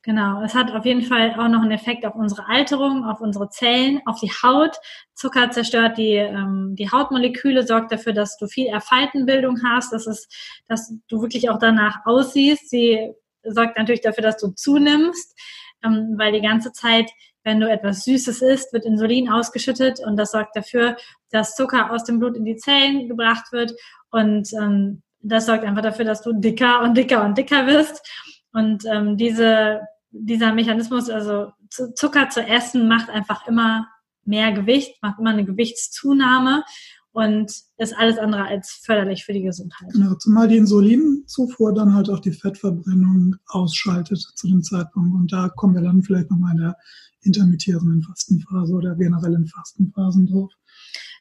[0.06, 3.48] Genau, es hat auf jeden Fall auch noch einen Effekt auf unsere Alterung, auf unsere
[3.50, 4.76] Zellen, auf die Haut.
[5.14, 10.28] Zucker zerstört die, ähm, die Hautmoleküle, sorgt dafür, dass du viel Erfaltenbildung hast, dass, es,
[10.68, 12.70] dass du wirklich auch danach aussiehst.
[12.70, 15.36] Sie sorgt natürlich dafür, dass du zunimmst,
[15.84, 17.10] ähm, weil die ganze Zeit,
[17.42, 20.96] wenn du etwas Süßes isst, wird Insulin ausgeschüttet und das sorgt dafür,
[21.32, 23.72] dass Zucker aus dem Blut in die Zellen gebracht wird
[24.12, 28.08] und ähm, das sorgt einfach dafür, dass du dicker und dicker und dicker wirst.
[28.52, 29.82] Und ähm, diese
[30.20, 33.86] dieser Mechanismus, also Zucker zu essen, macht einfach immer
[34.24, 36.64] mehr Gewicht, macht immer eine Gewichtszunahme
[37.12, 39.90] und ist alles andere als förderlich für die Gesundheit.
[39.92, 45.14] Genau, zumal die Insulinzufuhr dann halt auch die Fettverbrennung ausschaltet zu dem Zeitpunkt.
[45.14, 46.76] Und da kommen wir dann vielleicht nochmal in der
[47.22, 50.52] intermittierenden Fastenphase oder generellen Fastenphasen drauf.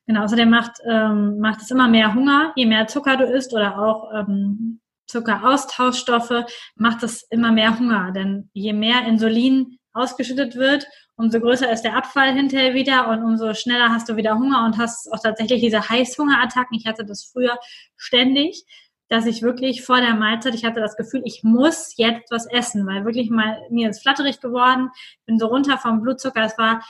[0.06, 3.80] Genau, außerdem macht, ähm, macht es immer mehr Hunger, je mehr Zucker du isst oder
[3.80, 8.12] auch ähm, Zuckeraustauschstoffe, macht es immer mehr Hunger.
[8.12, 13.54] Denn je mehr Insulin ausgeschüttet wird, umso größer ist der Abfall hinterher wieder und umso
[13.54, 16.78] schneller hast du wieder Hunger und hast auch tatsächlich diese Heißhungerattacken.
[16.78, 17.58] Ich hatte das früher
[17.96, 18.66] ständig,
[19.08, 22.86] dass ich wirklich vor der Mahlzeit, ich hatte das Gefühl, ich muss jetzt was essen,
[22.88, 24.90] weil wirklich mal mir ist flatterig geworden,
[25.26, 26.44] bin so runter vom Blutzucker.
[26.44, 26.84] Es war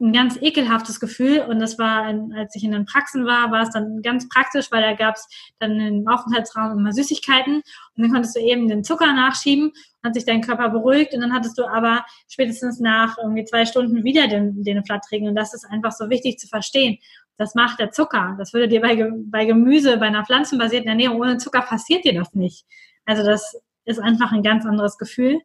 [0.00, 2.04] ein ganz ekelhaftes Gefühl und das war,
[2.36, 5.26] als ich in den Praxen war, war es dann ganz praktisch, weil da gab es
[5.60, 9.72] dann im Aufenthaltsraum immer Süßigkeiten und dann konntest du eben den Zucker nachschieben
[10.04, 14.04] hat sich dein Körper beruhigt und dann hattest du aber spätestens nach irgendwie zwei Stunden
[14.04, 16.98] wieder den, den Flattrigen und das ist einfach so wichtig zu verstehen.
[17.38, 18.36] Das macht der Zucker.
[18.38, 22.32] Das würde dir bei, bei Gemüse, bei einer pflanzenbasierten Ernährung ohne Zucker passiert dir das
[22.34, 22.64] nicht.
[23.06, 25.40] Also das ist einfach ein ganz anderes Gefühl.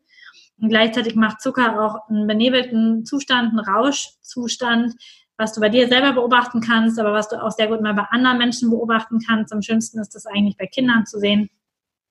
[0.61, 4.95] Und gleichzeitig macht Zucker auch einen benebelten Zustand, einen Rauschzustand,
[5.37, 8.03] was du bei dir selber beobachten kannst, aber was du auch sehr gut mal bei
[8.09, 9.53] anderen Menschen beobachten kannst.
[9.53, 11.49] Am schönsten ist das eigentlich bei Kindern zu sehen,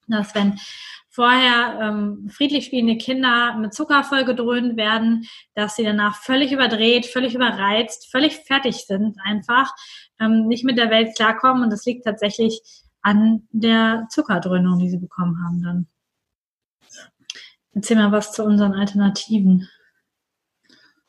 [0.07, 0.59] dass wenn
[1.11, 7.35] vorher ähm, friedlich spielende Kinder mit Zucker vollgedröhnt werden, dass sie danach völlig überdreht, völlig
[7.35, 9.73] überreizt, völlig fertig sind einfach,
[10.21, 12.63] ähm, nicht mit der Welt klarkommen und das liegt tatsächlich
[13.03, 15.89] an der Zuckerdröhnung, die sie bekommen haben dann.
[17.79, 19.69] Erzähl mal was zu unseren Alternativen.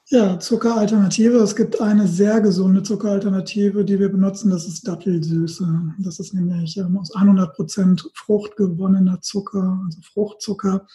[0.10, 1.38] Ja, Zuckeralternative.
[1.38, 4.52] Es gibt eine sehr gesunde Zuckeralternative, die wir benutzen.
[4.52, 5.66] Das ist Dattelsüße.
[5.98, 10.86] Das ist nämlich ähm, aus 100 Prozent Frucht gewonnener Zucker, also Fruchtzucker.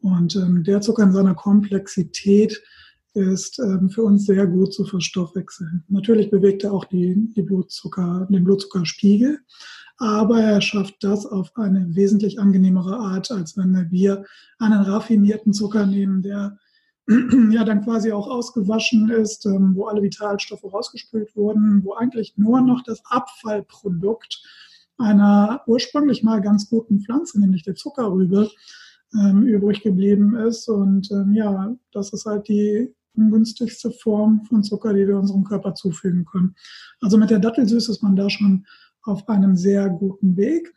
[0.00, 2.60] Und ähm, der Zucker in seiner Komplexität
[3.14, 5.84] ist ähm, für uns sehr gut zu verstoffwechseln.
[5.86, 9.38] Natürlich bewegt er auch die, die Blutzucker, den Blutzuckerspiegel,
[10.00, 14.24] aber er schafft das auf eine wesentlich angenehmere Art, als wenn wir
[14.58, 16.58] einen raffinierten Zucker nehmen, der
[17.50, 22.62] ja dann quasi auch ausgewaschen ist, ähm, wo alle Vitalstoffe rausgespült wurden, wo eigentlich nur
[22.62, 24.42] noch das Abfallprodukt
[24.96, 28.48] einer ursprünglich mal ganz guten Pflanze, nämlich der Zuckerrübe,
[29.12, 30.66] ähm, übrig geblieben ist.
[30.68, 35.74] Und ähm, ja, das ist halt die günstigste Form von Zucker, die wir unserem Körper
[35.74, 36.54] zufügen können.
[37.02, 38.64] Also mit der Dattelsüße ist man da schon
[39.02, 40.74] auf einem sehr guten Weg.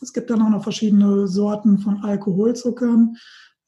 [0.00, 3.16] Es gibt dann auch noch verschiedene Sorten von Alkoholzuckern.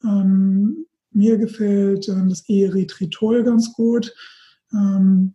[0.05, 4.15] Ähm, mir gefällt äh, das Erythritol ganz gut.
[4.73, 5.35] Ähm,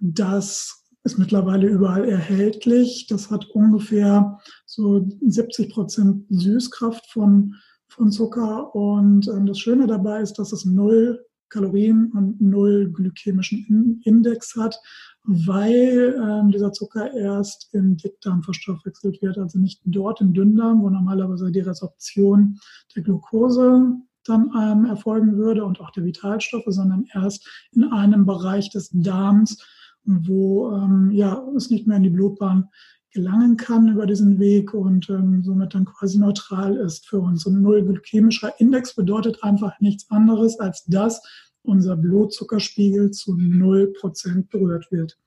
[0.00, 3.06] das ist mittlerweile überall erhältlich.
[3.08, 7.54] Das hat ungefähr so 70 Prozent Süßkraft von,
[7.88, 8.74] von Zucker.
[8.74, 14.80] Und äh, das Schöne dabei ist, dass es null Kalorien und null glykämischen Index hat,
[15.24, 20.90] weil ähm, dieser Zucker erst im Dickdarm verstoffwechselt wird, also nicht dort im Dünndarm, wo
[20.90, 22.58] normalerweise die Resorption
[22.96, 28.70] der Glucose dann ähm, erfolgen würde und auch der Vitalstoffe, sondern erst in einem Bereich
[28.70, 29.64] des Darms,
[30.04, 32.68] wo ähm, ja, es nicht mehr in die Blutbahn
[33.12, 37.44] gelangen kann über diesen Weg und ähm, somit dann quasi neutral ist für uns.
[37.46, 41.22] Und null glykämischer Index bedeutet einfach nichts anderes, als dass
[41.62, 45.18] unser Blutzuckerspiegel zu null Prozent berührt wird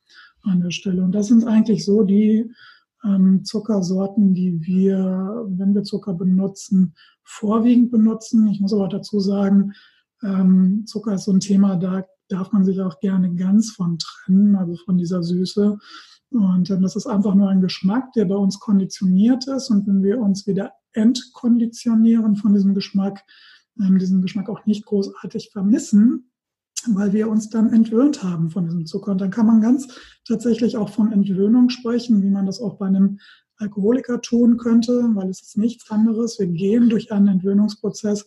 [0.44, 1.04] an der Stelle.
[1.04, 2.52] Und das sind eigentlich so die
[3.04, 6.94] ähm, Zuckersorten, die wir, wenn wir Zucker benutzen,
[7.24, 8.48] vorwiegend benutzen.
[8.48, 9.74] Ich muss aber dazu sagen,
[10.24, 14.56] ähm, Zucker ist so ein Thema, da darf man sich auch gerne ganz von trennen,
[14.56, 15.78] also von dieser Süße.
[16.32, 19.70] Und ähm, das ist einfach nur ein Geschmack, der bei uns konditioniert ist.
[19.70, 23.22] Und wenn wir uns wieder entkonditionieren von diesem Geschmack,
[23.76, 26.32] diesen Geschmack auch nicht großartig vermissen,
[26.88, 29.12] weil wir uns dann entwöhnt haben von diesem Zucker.
[29.12, 29.88] Und dann kann man ganz
[30.28, 33.20] tatsächlich auch von Entwöhnung sprechen, wie man das auch bei einem
[33.58, 36.40] Alkoholiker tun könnte, weil es ist nichts anderes.
[36.40, 38.26] Wir gehen durch einen Entwöhnungsprozess,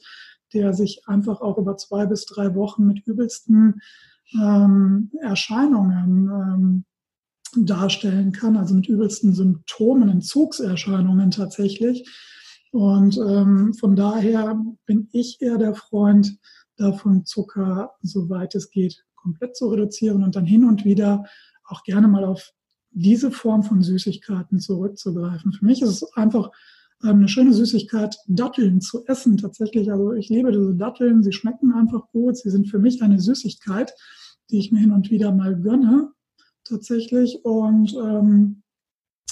[0.55, 3.81] der sich einfach auch über zwei bis drei Wochen mit übelsten
[4.35, 6.85] ähm, Erscheinungen ähm,
[7.57, 12.09] darstellen kann, also mit übelsten Symptomen, Entzugserscheinungen tatsächlich.
[12.73, 16.39] Und ähm, von daher bin ich eher der Freund
[16.77, 21.25] davon, Zucker, soweit es geht, komplett zu reduzieren und dann hin und wieder
[21.65, 22.53] auch gerne mal auf
[22.91, 25.53] diese Form von Süßigkeiten zurückzugreifen.
[25.53, 26.51] Für mich ist es einfach
[27.03, 29.91] ähm, eine schöne Süßigkeit, Datteln zu essen tatsächlich.
[29.91, 33.93] Also ich liebe diese Datteln, sie schmecken einfach gut, sie sind für mich eine Süßigkeit,
[34.51, 36.13] die ich mir hin und wieder mal gönne
[36.65, 38.63] tatsächlich und ähm,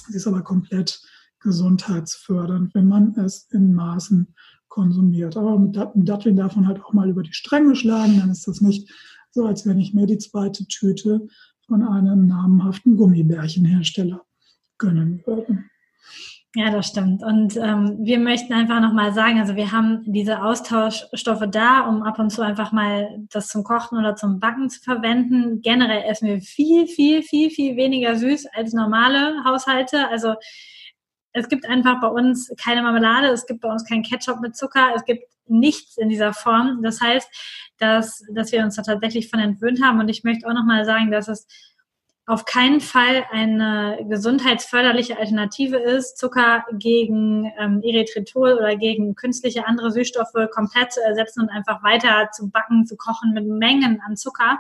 [0.09, 1.01] sie ist aber komplett
[1.47, 4.35] gesundheitsfördernd, wenn man es in Maßen
[4.67, 5.37] konsumiert.
[5.37, 5.77] Aber mit
[6.09, 8.93] Datteln darf man halt auch mal über die Stränge schlagen, dann ist das nicht
[9.31, 11.29] so, als wenn ich mir die zweite Tüte
[11.69, 14.23] von einem namhaften Gummibärchenhersteller
[14.79, 15.65] gönnen würde.
[16.57, 17.23] Ja, das stimmt.
[17.23, 22.19] Und ähm, wir möchten einfach nochmal sagen, also wir haben diese Austauschstoffe da, um ab
[22.19, 25.61] und zu einfach mal das zum Kochen oder zum Backen zu verwenden.
[25.61, 30.09] Generell essen wir viel, viel, viel, viel weniger süß als normale Haushalte.
[30.09, 30.35] Also
[31.37, 34.93] es gibt einfach bei uns keine Marmelade, es gibt bei uns kein Ketchup mit Zucker,
[34.97, 36.81] es gibt nichts in dieser Form.
[36.83, 37.29] Das heißt,
[37.79, 40.01] dass, dass wir uns da tatsächlich von entwöhnt haben.
[40.01, 41.47] Und ich möchte auch nochmal sagen, dass es
[42.25, 49.93] auf keinen Fall eine gesundheitsförderliche Alternative ist, Zucker gegen ähm, Erythritol oder gegen künstliche andere
[49.93, 54.59] Süßstoffe komplett zu ersetzen und einfach weiter zu backen, zu kochen mit Mengen an Zucker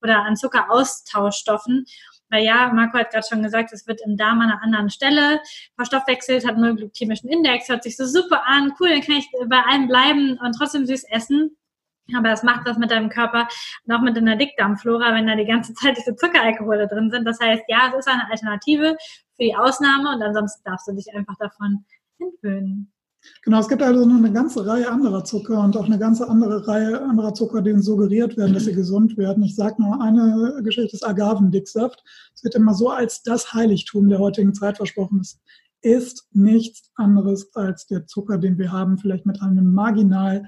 [0.00, 1.86] oder an Zuckeraustauschstoffen.
[2.30, 5.40] Weil ja, Marco hat gerade schon gesagt, es wird im Darm an einer anderen Stelle
[5.76, 9.62] verstoffwechselt, hat null glykämischen Index, hört sich so super an, cool, dann kann ich bei
[9.62, 11.56] allem bleiben und trotzdem süß essen.
[12.16, 13.48] Aber das macht das mit deinem Körper
[13.84, 17.26] und auch mit deiner Dickdarmflora, wenn da die ganze Zeit diese Zuckeralkohole drin sind.
[17.26, 18.96] Das heißt, ja, es ist eine Alternative
[19.36, 21.84] für die Ausnahme und ansonsten darfst du dich einfach davon
[22.18, 22.92] entwöhnen.
[23.42, 26.66] Genau, es gibt also noch eine ganze Reihe anderer Zucker und auch eine ganze andere
[26.66, 29.42] Reihe anderer Zucker, denen suggeriert werden, dass sie gesund werden.
[29.42, 32.02] Ich sage nur eine Geschichte des Agavendicksaft.
[32.34, 35.20] Es wird immer so als das Heiligtum der heutigen Zeit versprochen.
[35.20, 35.40] Es
[35.80, 40.44] ist nichts anderes als der Zucker, den wir haben, vielleicht mit einem marginal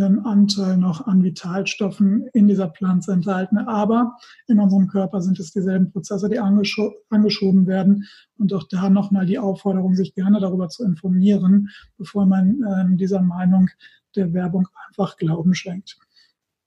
[0.00, 3.58] Anteil noch an Vitalstoffen in dieser Pflanze enthalten.
[3.58, 8.08] Aber in unserem Körper sind es dieselben Prozesse, die angescho angeschoben werden.
[8.38, 13.22] Und auch da nochmal die Aufforderung, sich gerne darüber zu informieren, bevor man äh, dieser
[13.22, 13.68] Meinung
[14.16, 15.98] der Werbung einfach Glauben schenkt.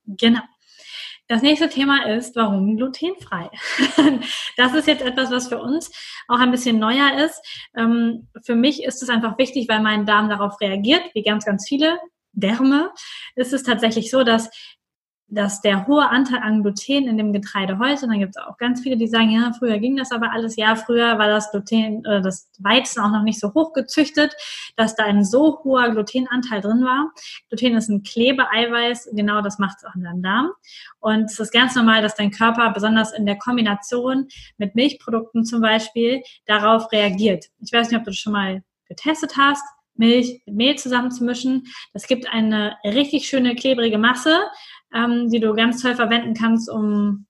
[0.06, 0.42] Genau.
[1.28, 3.50] Das nächste Thema ist, warum glutenfrei?
[4.58, 5.92] Das ist jetzt etwas, was für uns
[6.28, 7.42] auch ein bisschen neuer ist.
[7.76, 11.68] Ähm, für mich ist es einfach wichtig, weil mein Darm darauf reagiert, wie ganz, ganz
[11.68, 11.98] viele
[12.36, 12.92] Därme,
[13.36, 14.50] ist es tatsächlich so, dass
[15.28, 18.58] dass der hohe Anteil an Gluten in dem Getreide heute, und dann gibt es auch
[18.58, 22.00] ganz viele, die sagen, ja, früher ging das aber alles, ja, früher war das Gluten
[22.00, 24.36] oder das Weizen auch noch nicht so hoch gezüchtet,
[24.76, 27.12] dass da ein so hoher Glutenanteil drin war.
[27.50, 30.52] Gluten ist ein Klebeeiweiß, genau das macht es auch in deinem Darm.
[31.00, 35.62] Und es ist ganz normal, dass dein Körper besonders in der Kombination mit Milchprodukten zum
[35.62, 37.46] Beispiel darauf reagiert.
[37.62, 39.64] Ich weiß nicht, ob du das schon mal getestet hast
[39.96, 41.64] Milch mit Mehl zusammenzumischen.
[41.94, 44.42] Das gibt eine richtig schöne klebrige Masse,
[44.94, 47.26] ähm, die du ganz toll verwenden kannst, um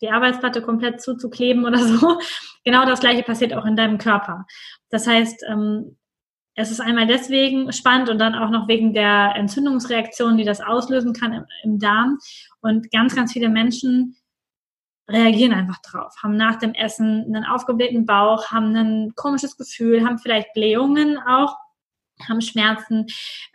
[0.00, 2.18] die Arbeitsplatte komplett zuzukleben oder so.
[2.64, 4.46] Genau das gleiche passiert auch in deinem Körper.
[4.90, 5.96] Das heißt, ähm,
[6.54, 11.12] es ist einmal deswegen spannend und dann auch noch wegen der Entzündungsreaktion, die das auslösen
[11.12, 12.18] kann im, im Darm.
[12.60, 14.16] Und ganz, ganz viele Menschen
[15.08, 20.18] reagieren einfach drauf, haben nach dem Essen einen aufgeblähten Bauch, haben ein komisches Gefühl, haben
[20.18, 21.56] vielleicht Blähungen auch,
[22.26, 23.06] haben Schmerzen.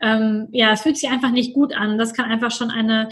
[0.02, 1.98] Ähm, ja, es fühlt sich einfach nicht gut an.
[1.98, 3.10] Das kann einfach schon eine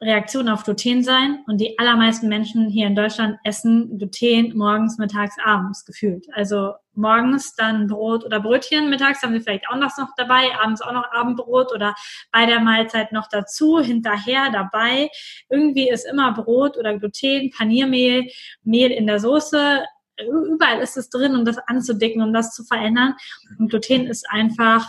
[0.00, 5.36] Reaktion auf Gluten sein und die allermeisten Menschen hier in Deutschland essen Gluten morgens, mittags,
[5.42, 6.26] abends gefühlt.
[6.34, 10.92] Also morgens dann Brot oder Brötchen, mittags haben sie vielleicht auch noch dabei, abends auch
[10.92, 11.94] noch Abendbrot oder
[12.30, 15.08] bei der Mahlzeit noch dazu, hinterher dabei.
[15.48, 18.30] Irgendwie ist immer Brot oder Gluten, Paniermehl,
[18.64, 19.82] Mehl in der Soße.
[20.18, 23.14] Überall ist es drin, um das anzudicken, um das zu verändern.
[23.58, 24.86] Und Gluten ist einfach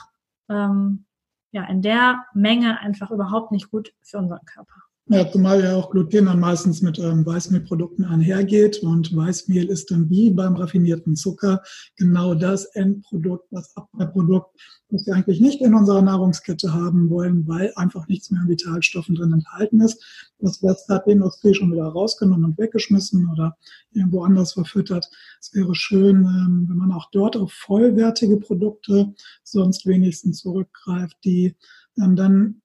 [0.50, 1.06] ähm,
[1.52, 4.87] ja in der Menge einfach überhaupt nicht gut für unseren Körper.
[5.10, 10.10] Ja, zumal ja auch Gluten dann meistens mit ähm, Weißmehlprodukten einhergeht und Weißmehl ist dann
[10.10, 11.64] wie beim raffinierten Zucker
[11.96, 14.50] genau das Endprodukt, das Abfallprodukt,
[14.90, 19.16] das wir eigentlich nicht in unserer Nahrungskette haben wollen, weil einfach nichts mehr an Vitalstoffen
[19.16, 20.04] drin enthalten ist.
[20.40, 23.56] Das hat die Industrie schon wieder rausgenommen und weggeschmissen oder
[23.94, 25.10] irgendwo anders verfüttert.
[25.40, 29.14] Es wäre schön, ähm, wenn man auch dort auf vollwertige Produkte
[29.46, 31.56] sonst wenigstens zurückgreift, die
[31.98, 32.62] ähm, dann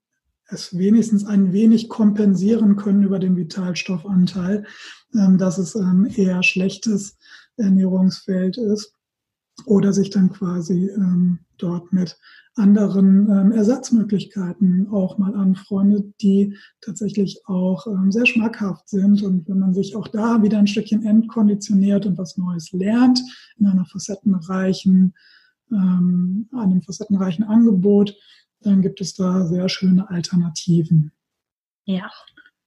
[0.52, 4.64] es wenigstens ein wenig kompensieren können über den Vitalstoffanteil,
[5.14, 7.16] ähm, dass es ein eher schlechtes
[7.56, 8.94] Ernährungsfeld ist
[9.66, 12.18] oder sich dann quasi ähm, dort mit
[12.54, 19.22] anderen ähm, Ersatzmöglichkeiten auch mal anfreundet, die tatsächlich auch sehr schmackhaft sind.
[19.22, 23.22] Und wenn man sich auch da wieder ein Stückchen entkonditioniert und was Neues lernt,
[23.56, 25.14] in einer facettenreichen,
[25.70, 28.14] einem facettenreichen Angebot,
[28.66, 31.12] dann gibt es da sehr schöne Alternativen.
[31.84, 32.10] Ja,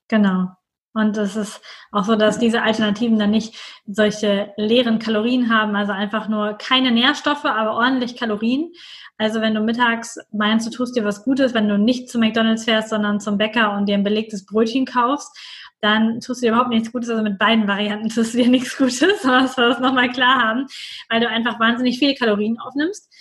[0.08, 0.48] genau.
[0.96, 1.60] Und es ist
[1.92, 3.54] auch so, dass diese Alternativen dann nicht
[3.86, 8.72] solche leeren Kalorien haben, also einfach nur keine Nährstoffe, aber ordentlich Kalorien.
[9.18, 12.64] Also wenn du mittags meinst, du tust dir was Gutes, wenn du nicht zu McDonald's
[12.64, 15.36] fährst, sondern zum Bäcker und dir ein belegtes Brötchen kaufst,
[15.82, 17.10] dann tust du dir überhaupt nichts Gutes.
[17.10, 20.66] Also mit beiden Varianten tust du dir nichts Gutes, dass wir das nochmal klar haben,
[21.10, 23.12] weil du einfach wahnsinnig viele Kalorien aufnimmst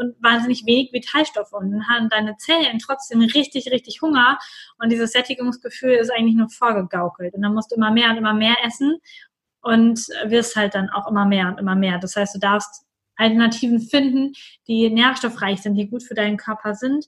[0.00, 4.38] und wahnsinnig wenig Vitalstoffe und dann haben deine Zellen trotzdem richtig, richtig Hunger
[4.78, 8.34] und dieses Sättigungsgefühl ist eigentlich nur vorgegaukelt und dann musst du immer mehr und immer
[8.34, 8.98] mehr essen
[9.62, 11.98] und wirst halt dann auch immer mehr und immer mehr.
[11.98, 12.84] Das heißt, du darfst
[13.16, 14.32] Alternativen finden,
[14.66, 17.06] die nährstoffreich sind, die gut für deinen Körper sind.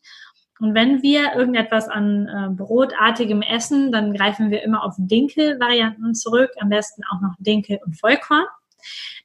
[0.61, 6.51] Und wenn wir irgendetwas an äh, brotartigem essen, dann greifen wir immer auf Dinkel-Varianten zurück,
[6.61, 8.45] am besten auch noch Dinkel und Vollkorn.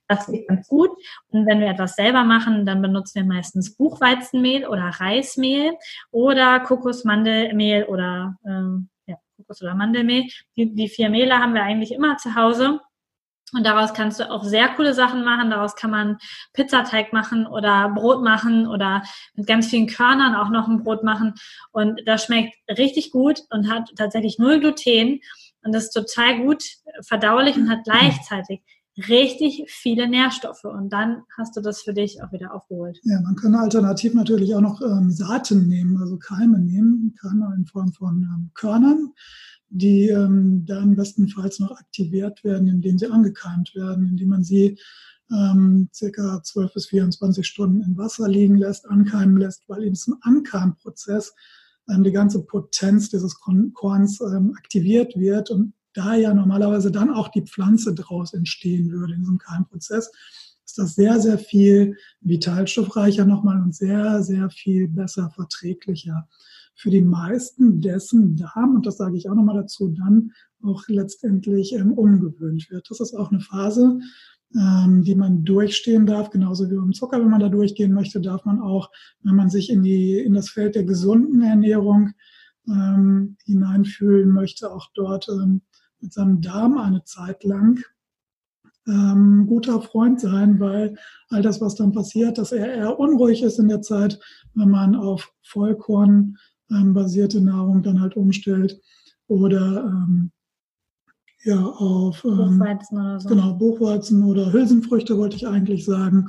[0.07, 0.91] Das geht ganz gut.
[1.29, 5.73] Und wenn wir etwas selber machen, dann benutzen wir meistens Buchweizenmehl oder Reismehl
[6.11, 10.25] oder Kokosmandelmehl oder ähm, ja, Kokos- oder Mandelmehl.
[10.55, 12.79] Die, die vier Mehle haben wir eigentlich immer zu Hause.
[13.53, 15.49] Und daraus kannst du auch sehr coole Sachen machen.
[15.49, 16.17] Daraus kann man
[16.53, 19.03] Pizzateig machen oder Brot machen oder
[19.35, 21.33] mit ganz vielen Körnern auch noch ein Brot machen.
[21.71, 25.21] Und das schmeckt richtig gut und hat tatsächlich null Gluten
[25.63, 26.63] und ist total gut
[27.01, 28.61] verdaulich und hat gleichzeitig
[28.97, 32.99] richtig viele Nährstoffe und dann hast du das für dich auch wieder aufgeholt.
[33.03, 37.65] Ja, man kann alternativ natürlich auch noch ähm, Saaten nehmen, also Keime nehmen, Keime in
[37.65, 39.11] Form von ähm, Körnern,
[39.69, 44.79] die ähm, dann bestenfalls noch aktiviert werden, indem sie angekeimt werden, indem man sie
[45.31, 50.15] ähm, circa 12 bis 24 Stunden in Wasser liegen lässt, ankeimen lässt, weil in diesem
[50.21, 51.33] Ankeimprozess
[51.89, 57.29] ähm, die ganze Potenz dieses Korns ähm, aktiviert wird und da ja normalerweise dann auch
[57.29, 60.11] die Pflanze draus entstehen würde in diesem Keimprozess,
[60.65, 66.27] ist das sehr, sehr viel vitalstoffreicher nochmal und sehr, sehr viel besser verträglicher
[66.77, 70.31] für die meisten dessen Darm, und das sage ich auch nochmal dazu, dann
[70.61, 72.87] auch letztendlich ähm, umgewöhnt wird.
[72.89, 73.99] Das ist auch eine Phase,
[74.55, 78.45] ähm, die man durchstehen darf, genauso wie beim Zucker, wenn man da durchgehen möchte, darf
[78.45, 78.91] man auch,
[79.23, 82.11] wenn man sich in, die, in das Feld der gesunden Ernährung
[82.67, 85.61] ähm, hineinfühlen möchte, auch dort ähm,
[85.99, 87.83] mit seinem Darm eine Zeit lang
[88.87, 90.97] ähm, guter Freund sein, weil
[91.29, 94.19] all das, was dann passiert, dass er eher unruhig ist in der Zeit,
[94.53, 96.37] wenn man auf Vollkorn
[96.71, 98.79] ähm, basierte Nahrung dann halt umstellt
[99.27, 100.31] oder ähm,
[101.43, 103.29] ja auf ähm, Buchweizen oder so.
[103.29, 106.27] genau Buchweizen oder Hülsenfrüchte wollte ich eigentlich sagen,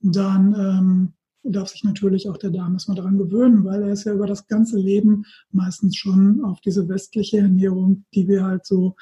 [0.00, 1.12] dann ähm,
[1.42, 4.46] darf sich natürlich auch der Darm erstmal daran gewöhnen, weil er ist ja über das
[4.46, 8.96] ganze Leben meistens schon auf diese westliche Ernährung, die wir halt so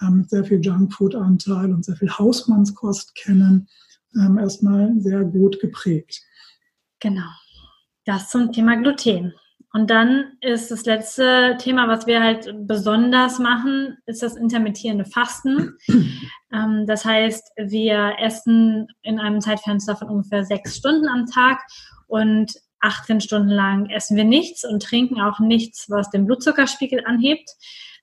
[0.00, 3.68] äh, mit sehr viel Junkfood-Anteil und sehr viel Hausmannskost kennen,
[4.14, 6.22] ähm, erstmal sehr gut geprägt.
[7.00, 7.28] Genau.
[8.04, 9.32] Das zum Thema Gluten.
[9.72, 15.76] Und dann ist das letzte Thema, was wir halt besonders machen, ist das intermittierende Fasten.
[16.54, 21.58] Ähm, das heißt, wir essen in einem Zeitfenster von ungefähr sechs Stunden am Tag
[22.08, 27.48] und 18 Stunden lang essen wir nichts und trinken auch nichts, was den Blutzuckerspiegel anhebt.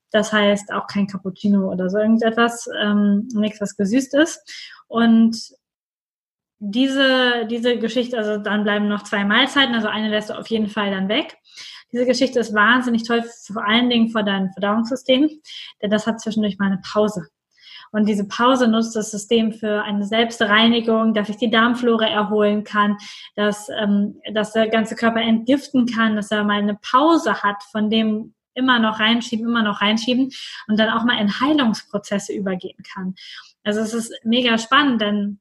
[0.10, 4.42] Das heißt auch kein Cappuccino oder so irgendetwas, ähm, nichts, was gesüßt ist.
[4.88, 5.38] Und
[6.60, 10.68] diese, diese Geschichte, also dann bleiben noch zwei Mahlzeiten, also eine lässt du auf jeden
[10.68, 11.38] Fall dann weg.
[11.92, 15.30] Diese Geschichte ist wahnsinnig toll, vor allen Dingen für dein Verdauungssystem,
[15.82, 17.28] denn das hat zwischendurch mal eine Pause.
[17.92, 22.98] Und diese Pause nutzt das System für eine Selbstreinigung, dass ich die Darmflora erholen kann,
[23.36, 27.90] dass, ähm, dass der ganze Körper entgiften kann, dass er mal eine Pause hat von
[27.90, 30.32] dem immer noch reinschieben, immer noch reinschieben
[30.68, 33.16] und dann auch mal in Heilungsprozesse übergehen kann.
[33.64, 35.40] Also es ist mega spannend, denn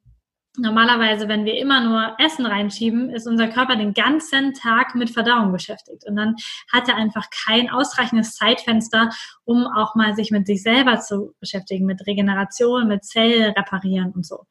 [0.59, 5.53] normalerweise, wenn wir immer nur Essen reinschieben, ist unser Körper den ganzen Tag mit Verdauung
[5.53, 6.05] beschäftigt.
[6.07, 6.35] Und dann
[6.73, 9.11] hat er einfach kein ausreichendes Zeitfenster,
[9.45, 14.47] um auch mal sich mit sich selber zu beschäftigen, mit Regeneration, mit Zellreparieren und so.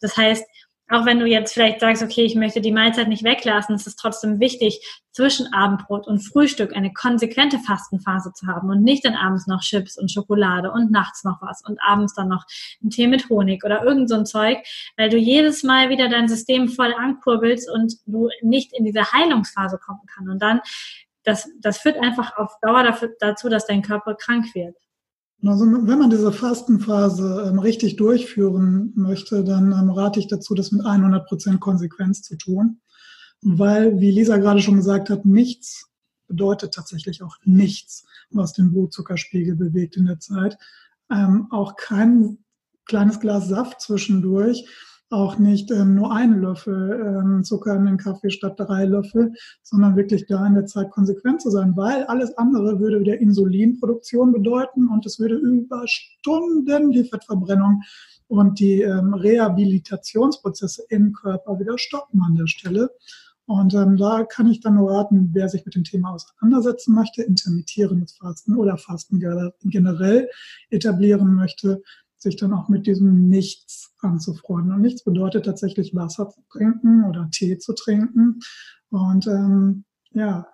[0.00, 0.44] Das heißt,
[0.90, 3.96] auch wenn du jetzt vielleicht sagst, okay, ich möchte die Mahlzeit nicht weglassen, ist es
[3.96, 9.46] trotzdem wichtig, zwischen Abendbrot und Frühstück eine konsequente Fastenphase zu haben und nicht dann abends
[9.46, 12.44] noch Chips und Schokolade und nachts noch was und abends dann noch
[12.80, 14.58] einen Tee mit Honig oder irgend so ein Zeug,
[14.96, 19.78] weil du jedes Mal wieder dein System voll ankurbelst und du nicht in diese Heilungsphase
[19.78, 20.28] kommen kann.
[20.28, 20.60] Und dann,
[21.24, 24.76] das, das führt einfach auf Dauer dafür, dazu, dass dein Körper krank wird.
[25.44, 30.70] Also wenn man diese Fastenphase ähm, richtig durchführen möchte, dann ähm, rate ich dazu, das
[30.70, 32.80] mit 100 Prozent Konsequenz zu tun.
[33.40, 35.90] Weil, wie Lisa gerade schon gesagt hat, nichts
[36.28, 40.56] bedeutet tatsächlich auch nichts, was den Blutzuckerspiegel bewegt in der Zeit.
[41.10, 42.38] Ähm, auch kein
[42.84, 44.64] kleines Glas Saft zwischendurch
[45.12, 49.32] auch nicht ähm, nur einen Löffel ähm, Zucker in den Kaffee statt drei Löffel,
[49.62, 54.32] sondern wirklich da in der Zeit konsequent zu sein, weil alles andere würde wieder Insulinproduktion
[54.32, 57.82] bedeuten und es würde über Stunden die Fettverbrennung
[58.28, 62.90] und die ähm, Rehabilitationsprozesse im Körper wieder stoppen an der Stelle.
[63.44, 67.22] Und ähm, da kann ich dann nur raten, wer sich mit dem Thema auseinandersetzen möchte,
[67.22, 69.20] intermittierendes Fasten oder Fasten
[69.64, 70.30] generell
[70.70, 71.82] etablieren möchte,
[72.22, 74.72] sich dann auch mit diesem Nichts anzufreunden.
[74.72, 78.40] Und nichts bedeutet tatsächlich Wasser zu trinken oder Tee zu trinken.
[78.90, 80.46] Und ähm, ja,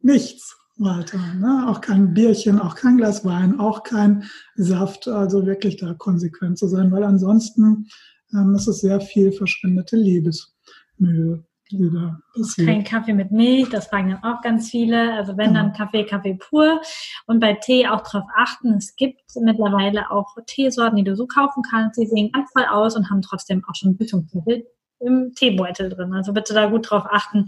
[0.00, 1.18] nichts weiter.
[1.34, 1.66] Ne?
[1.68, 4.24] Auch kein Bierchen, auch kein Glas Wein, auch kein
[4.56, 5.08] Saft.
[5.08, 7.88] Also wirklich da konsequent zu sein, weil ansonsten
[8.32, 11.44] ähm, ist es sehr viel verschwendete Liebesmühe
[11.78, 12.68] wieder passiert.
[12.68, 15.14] Kein Kaffee mit Milch, das fragen dann auch ganz viele.
[15.14, 16.80] Also wenn dann Kaffee, Kaffee pur.
[17.26, 21.62] Und bei Tee auch darauf achten, es gibt mittlerweile auch Teesorten, die du so kaufen
[21.68, 21.98] kannst.
[22.00, 24.66] Die sehen ganz voll aus und haben trotzdem auch schon Blütungsmittel
[25.00, 26.14] im Teebeutel drin.
[26.14, 27.46] Also bitte da gut drauf achten,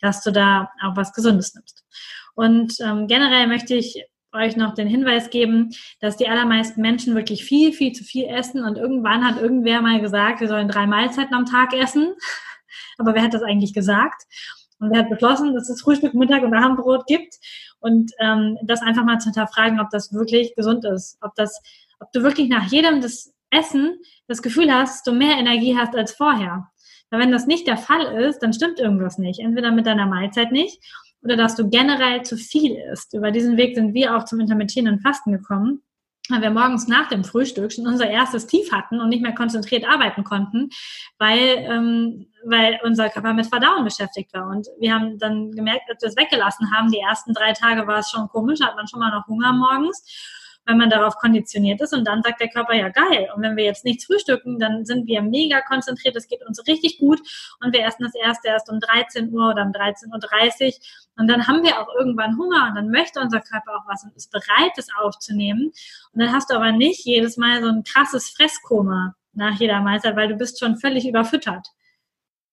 [0.00, 1.84] dass du da auch was Gesundes nimmst.
[2.34, 4.04] Und ähm, generell möchte ich
[4.34, 5.70] euch noch den Hinweis geben,
[6.00, 10.00] dass die allermeisten Menschen wirklich viel, viel zu viel essen und irgendwann hat irgendwer mal
[10.00, 12.14] gesagt, wir sollen drei Mahlzeiten am Tag essen.
[12.98, 14.22] Aber wer hat das eigentlich gesagt?
[14.78, 17.36] Und wer hat beschlossen, dass es Frühstück, Mittag und Abendbrot gibt?
[17.80, 21.18] Und ähm, das einfach mal zu hinterfragen, ob das wirklich gesund ist.
[21.20, 21.60] Ob, das,
[22.00, 26.12] ob du wirklich nach jedem des Essen das Gefühl hast, du mehr Energie hast als
[26.12, 26.68] vorher.
[27.10, 29.38] Weil wenn das nicht der Fall ist, dann stimmt irgendwas nicht.
[29.38, 30.82] Entweder mit deiner Mahlzeit nicht
[31.22, 33.14] oder dass du generell zu viel isst.
[33.14, 35.82] Über diesen Weg sind wir auch zum intermittierenden Fasten gekommen
[36.30, 39.84] weil wir morgens nach dem Frühstück schon unser erstes Tief hatten und nicht mehr konzentriert
[39.86, 40.70] arbeiten konnten,
[41.18, 44.48] weil, ähm, weil unser Körper mit Verdauen beschäftigt war.
[44.48, 47.98] Und wir haben dann gemerkt, als wir es weggelassen haben, die ersten drei Tage war
[47.98, 50.02] es schon komisch, hat man schon mal noch Hunger morgens
[50.66, 51.92] weil man darauf konditioniert ist.
[51.92, 53.28] Und dann sagt der Körper, ja geil.
[53.34, 56.98] Und wenn wir jetzt nichts frühstücken, dann sind wir mega konzentriert, es geht uns richtig
[56.98, 57.20] gut.
[57.60, 60.72] Und wir essen das erste erst um 13 Uhr oder um 13.30 Uhr.
[61.16, 64.16] Und dann haben wir auch irgendwann Hunger und dann möchte unser Körper auch was und
[64.16, 65.72] ist bereit, das aufzunehmen.
[66.12, 70.16] Und dann hast du aber nicht jedes Mal so ein krasses Fresskoma nach jeder Mahlzeit,
[70.16, 71.68] weil du bist schon völlig überfüttert.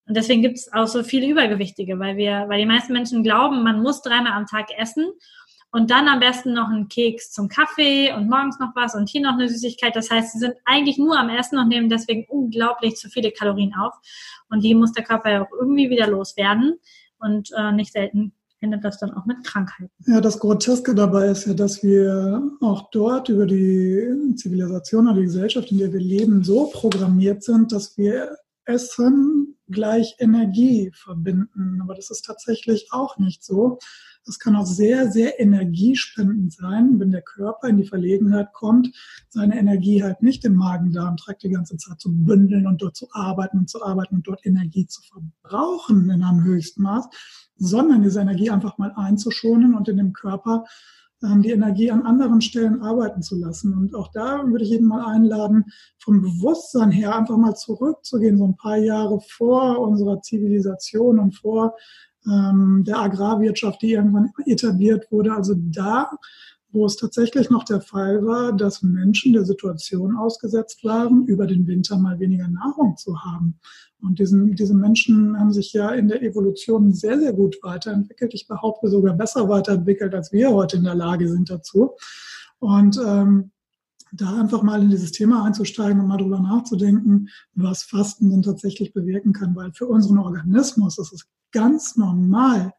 [0.08, 3.64] Und deswegen gibt es auch so viele Übergewichtige, weil wir, weil die meisten Menschen glauben,
[3.64, 5.12] man muss dreimal am Tag essen
[5.72, 9.22] und dann am besten noch einen Keks zum Kaffee und morgens noch was und hier
[9.22, 9.96] noch eine Süßigkeit.
[9.96, 13.74] Das heißt, sie sind eigentlich nur am Essen und nehmen deswegen unglaublich zu viele Kalorien
[13.76, 13.94] auf.
[14.50, 16.78] Und die muss der Körper ja auch irgendwie wieder loswerden.
[17.20, 19.92] Und äh, nicht selten endet das dann auch mit Krankheiten.
[20.06, 25.26] Ja, das Groteske dabei ist ja, dass wir auch dort über die Zivilisation oder die
[25.26, 31.80] Gesellschaft, in der wir leben, so programmiert sind, dass wir Essen gleich Energie verbinden.
[31.82, 33.80] Aber das ist tatsächlich auch nicht so.
[34.26, 38.96] Das kann auch sehr, sehr energiespendend sein, wenn der Körper in die Verlegenheit kommt,
[39.30, 43.60] seine Energie halt nicht im Magen-Darm-Trakt die ganze Zeit zu bündeln und dort zu arbeiten
[43.60, 47.08] und zu arbeiten und dort Energie zu verbrauchen in einem höchsten Maß,
[47.58, 50.66] sondern diese Energie einfach mal einzuschonen und in dem Körper
[51.24, 53.74] ähm, die Energie an anderen Stellen arbeiten zu lassen.
[53.74, 55.66] Und auch da würde ich jeden mal einladen,
[56.00, 61.76] vom Bewusstsein her einfach mal zurückzugehen, so ein paar Jahre vor unserer Zivilisation und vor
[62.28, 65.34] ähm, der Agrarwirtschaft, die irgendwann etabliert wurde.
[65.34, 66.12] Also da,
[66.72, 71.68] wo es tatsächlich noch der Fall war, dass Menschen der Situation ausgesetzt waren, über den
[71.68, 73.60] Winter mal weniger Nahrung zu haben.
[74.02, 78.34] Und diesen, diese Menschen haben sich ja in der Evolution sehr, sehr gut weiterentwickelt.
[78.34, 81.92] Ich behaupte sogar besser weiterentwickelt, als wir heute in der Lage sind dazu.
[82.60, 83.52] Und ähm,
[84.14, 88.94] da einfach mal in dieses Thema einzusteigen und mal drüber nachzudenken, was Fasten denn tatsächlich
[88.94, 89.56] bewirken kann.
[89.56, 92.74] Weil für unseren Organismus ist es ganz normal,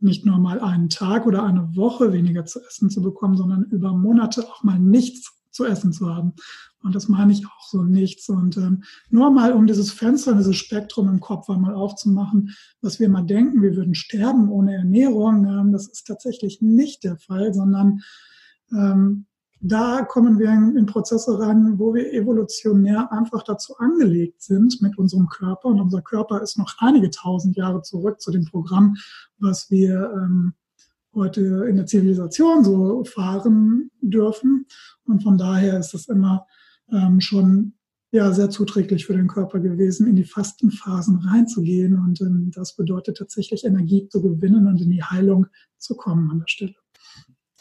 [0.00, 3.92] nicht nur mal einen Tag oder eine Woche weniger zu essen zu bekommen, sondern über
[3.92, 6.34] Monate auch mal nichts zu essen zu haben.
[6.82, 8.28] Und das meine ich auch so nichts.
[8.28, 13.08] Und ähm, nur mal, um dieses Fenster, dieses Spektrum im Kopf einmal aufzumachen, was wir
[13.08, 18.02] mal denken, wir würden sterben ohne Ernährung, ähm, das ist tatsächlich nicht der Fall, sondern
[18.72, 19.26] ähm,
[19.66, 25.28] da kommen wir in, Prozesse rein, wo wir evolutionär einfach dazu angelegt sind mit unserem
[25.28, 25.68] Körper.
[25.68, 28.96] Und unser Körper ist noch einige tausend Jahre zurück zu dem Programm,
[29.38, 30.52] was wir ähm,
[31.14, 34.66] heute in der Zivilisation so fahren dürfen.
[35.06, 36.46] Und von daher ist es immer
[36.92, 37.72] ähm, schon
[38.10, 41.98] ja, sehr zuträglich für den Körper gewesen, in die Fastenphasen reinzugehen.
[41.98, 45.46] Und ähm, das bedeutet tatsächlich Energie zu gewinnen und in die Heilung
[45.78, 46.83] zu kommen an der Stelle.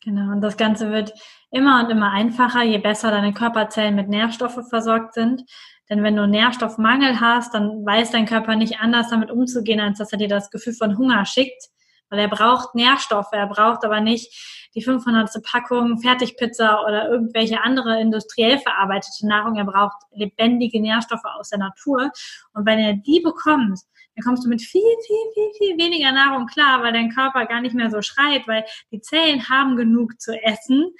[0.03, 1.13] Genau, und das Ganze wird
[1.49, 5.43] immer und immer einfacher, je besser deine Körperzellen mit Nährstoffen versorgt sind.
[5.89, 10.11] Denn wenn du Nährstoffmangel hast, dann weiß dein Körper nicht anders damit umzugehen, als dass
[10.11, 11.69] er dir das Gefühl von Hunger schickt.
[12.09, 15.29] Weil er braucht Nährstoffe, er braucht aber nicht die 500.
[15.43, 19.55] Packung Fertigpizza oder irgendwelche andere industriell verarbeitete Nahrung.
[19.55, 22.11] Er braucht lebendige Nährstoffe aus der Natur.
[22.53, 23.79] Und wenn er die bekommt,
[24.15, 27.61] dann kommst du mit viel, viel, viel, viel weniger Nahrung klar, weil dein Körper gar
[27.61, 30.93] nicht mehr so schreit, weil die Zellen haben genug zu essen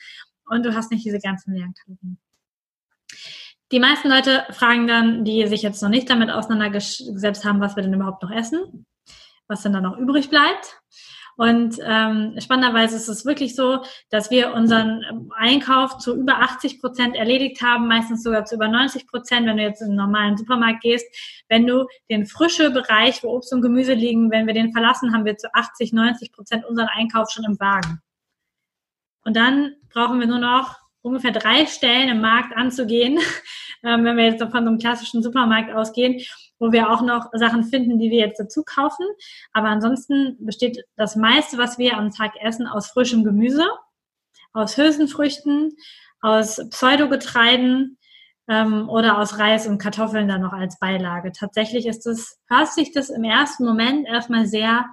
[0.46, 2.18] und du hast nicht diese ganzen leeren Kalorien.
[3.72, 7.84] Die meisten Leute fragen dann, die sich jetzt noch nicht damit auseinandergesetzt haben, was wir
[7.84, 8.86] denn überhaupt noch essen,
[9.48, 10.80] was denn da noch übrig bleibt.
[11.36, 17.16] Und ähm, spannenderweise ist es wirklich so, dass wir unseren Einkauf zu über 80 Prozent
[17.16, 20.82] erledigt haben, meistens sogar zu über 90 Prozent, wenn du jetzt in einen normalen Supermarkt
[20.82, 21.06] gehst.
[21.50, 25.26] Wenn du den frische Bereich, wo Obst und Gemüse liegen, wenn wir den verlassen, haben
[25.26, 28.00] wir zu 80, 90 Prozent unseren Einkauf schon im Wagen.
[29.26, 33.20] Und dann brauchen wir nur noch ungefähr drei Stellen im Markt anzugehen,
[33.84, 36.22] ähm, wenn wir jetzt von so einem klassischen Supermarkt ausgehen,
[36.64, 39.06] wo wir auch noch Sachen finden, die wir jetzt dazu kaufen.
[39.52, 43.68] Aber ansonsten besteht das meiste, was wir am Tag essen, aus frischem Gemüse,
[44.54, 45.76] aus Hülsenfrüchten,
[46.22, 47.98] aus Pseudogetreiden
[48.48, 51.34] ähm, oder aus Reis und Kartoffeln dann noch als Beilage.
[51.34, 54.86] Tatsächlich ist es, hört sich das im ersten Moment erstmal sehr,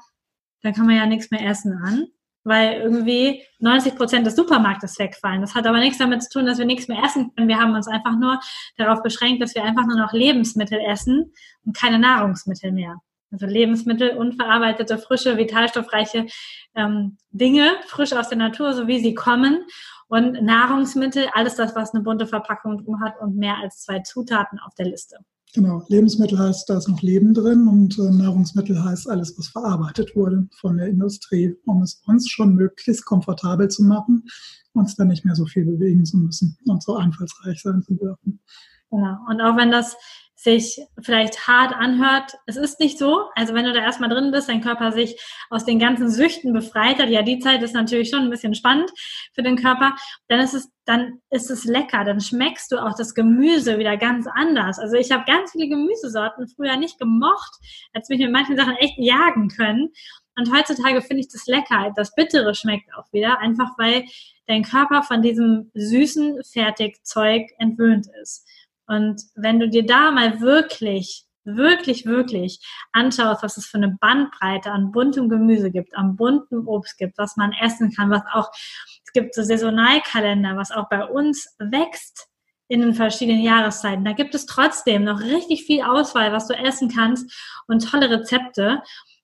[0.62, 2.08] dann kann man ja nichts mehr essen an
[2.44, 5.40] weil irgendwie 90 Prozent des Supermarktes wegfallen.
[5.40, 7.48] Das hat aber nichts damit zu tun, dass wir nichts mehr essen können.
[7.48, 8.40] Wir haben uns einfach nur
[8.76, 11.32] darauf beschränkt, dass wir einfach nur noch Lebensmittel essen
[11.64, 12.96] und keine Nahrungsmittel mehr.
[13.32, 16.26] Also Lebensmittel, unverarbeitete, frische, vitalstoffreiche
[16.74, 19.64] ähm, Dinge, frisch aus der Natur, so wie sie kommen.
[20.08, 24.58] Und Nahrungsmittel, alles das, was eine bunte Verpackung drin hat und mehr als zwei Zutaten
[24.58, 25.18] auf der Liste.
[25.52, 30.14] Genau, Lebensmittel heißt, da ist noch Leben drin und äh, Nahrungsmittel heißt alles, was verarbeitet
[30.14, 34.24] wurde von der Industrie, um es uns schon möglichst komfortabel zu machen,
[34.74, 38.40] uns dann nicht mehr so viel bewegen zu müssen und so einfallsreich sein zu dürfen.
[38.90, 39.96] Genau, und auch wenn das
[40.42, 42.32] sich vielleicht hart anhört.
[42.46, 43.28] Es ist nicht so.
[43.34, 45.20] Also wenn du da erstmal drin bist, dein Körper sich
[45.50, 48.90] aus den ganzen Süchten befreit hat, ja, die Zeit ist natürlich schon ein bisschen spannend
[49.34, 49.94] für den Körper,
[50.28, 52.04] dann ist es, dann ist es lecker.
[52.04, 54.78] Dann schmeckst du auch das Gemüse wieder ganz anders.
[54.78, 57.52] Also ich habe ganz viele Gemüsesorten früher nicht gemocht,
[57.92, 59.90] als mich mit manchen Sachen echt jagen können.
[60.36, 61.92] Und heutzutage finde ich das lecker.
[61.96, 64.04] Das Bittere schmeckt auch wieder, einfach weil
[64.46, 68.46] dein Körper von diesem süßen Fertigzeug entwöhnt ist.
[68.90, 72.58] Und wenn du dir da mal wirklich, wirklich, wirklich
[72.90, 77.36] anschaust, was es für eine Bandbreite an buntem Gemüse gibt, an buntem Obst gibt, was
[77.36, 78.50] man essen kann, was auch,
[79.04, 82.26] es gibt so Saisonalkalender, was auch bei uns wächst
[82.66, 84.04] in den verschiedenen Jahreszeiten.
[84.04, 87.32] Da gibt es trotzdem noch richtig viel Auswahl, was du essen kannst
[87.68, 88.82] und tolle Rezepte.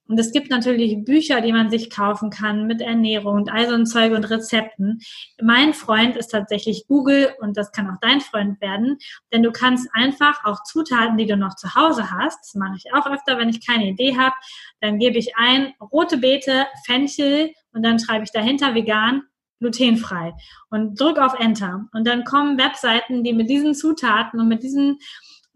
[0.09, 3.75] Und es gibt natürlich Bücher, die man sich kaufen kann mit Ernährung und all so
[3.75, 5.01] ein Zeug und Rezepten.
[5.43, 8.99] Mein Freund ist tatsächlich Google und das kann auch dein Freund werden,
[9.33, 12.93] denn du kannst einfach auch Zutaten, die du noch zu Hause hast, das mache ich
[12.95, 14.35] auch öfter, wenn ich keine Idee habe,
[14.81, 19.23] dann gebe ich ein rote Beete, Fenchel und dann schreibe ich dahinter vegan
[19.59, 20.35] glutenfrei
[20.69, 21.87] und drück auf Enter.
[21.93, 24.99] Und dann kommen Webseiten, die mit diesen Zutaten und mit diesen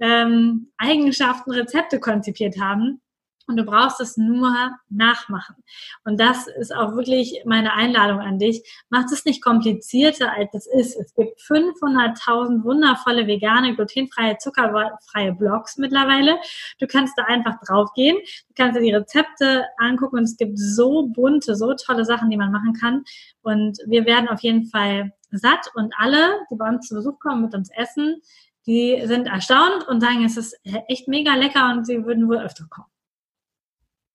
[0.00, 3.02] ähm, Eigenschaften Rezepte konzipiert haben
[3.50, 5.56] und du brauchst es nur nachmachen.
[6.04, 8.62] Und das ist auch wirklich meine Einladung an dich.
[8.88, 10.96] Mach es nicht komplizierter, als es ist.
[10.96, 16.38] Es gibt 500.000 wundervolle vegane, glutenfreie, zuckerfreie Blogs mittlerweile.
[16.78, 18.16] Du kannst da einfach draufgehen.
[18.48, 22.36] Du kannst dir die Rezepte angucken und es gibt so bunte, so tolle Sachen, die
[22.36, 23.02] man machen kann.
[23.42, 27.42] Und wir werden auf jeden Fall satt und alle, die bei uns zu Besuch kommen,
[27.42, 28.20] mit uns essen,
[28.66, 30.56] die sind erstaunt und sagen, es ist
[30.88, 32.89] echt mega lecker und sie würden wohl öfter kommen.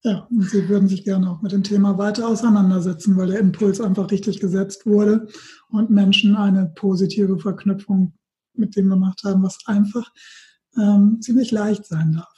[0.06, 3.80] Ja, und Sie würden sich gerne auch mit dem Thema weiter auseinandersetzen, weil der Impuls
[3.80, 5.26] einfach richtig gesetzt wurde
[5.68, 8.12] und Menschen eine positive Verknüpfung
[8.54, 10.08] mit dem gemacht haben, was einfach
[10.76, 12.32] ähm, ziemlich leicht sein darf.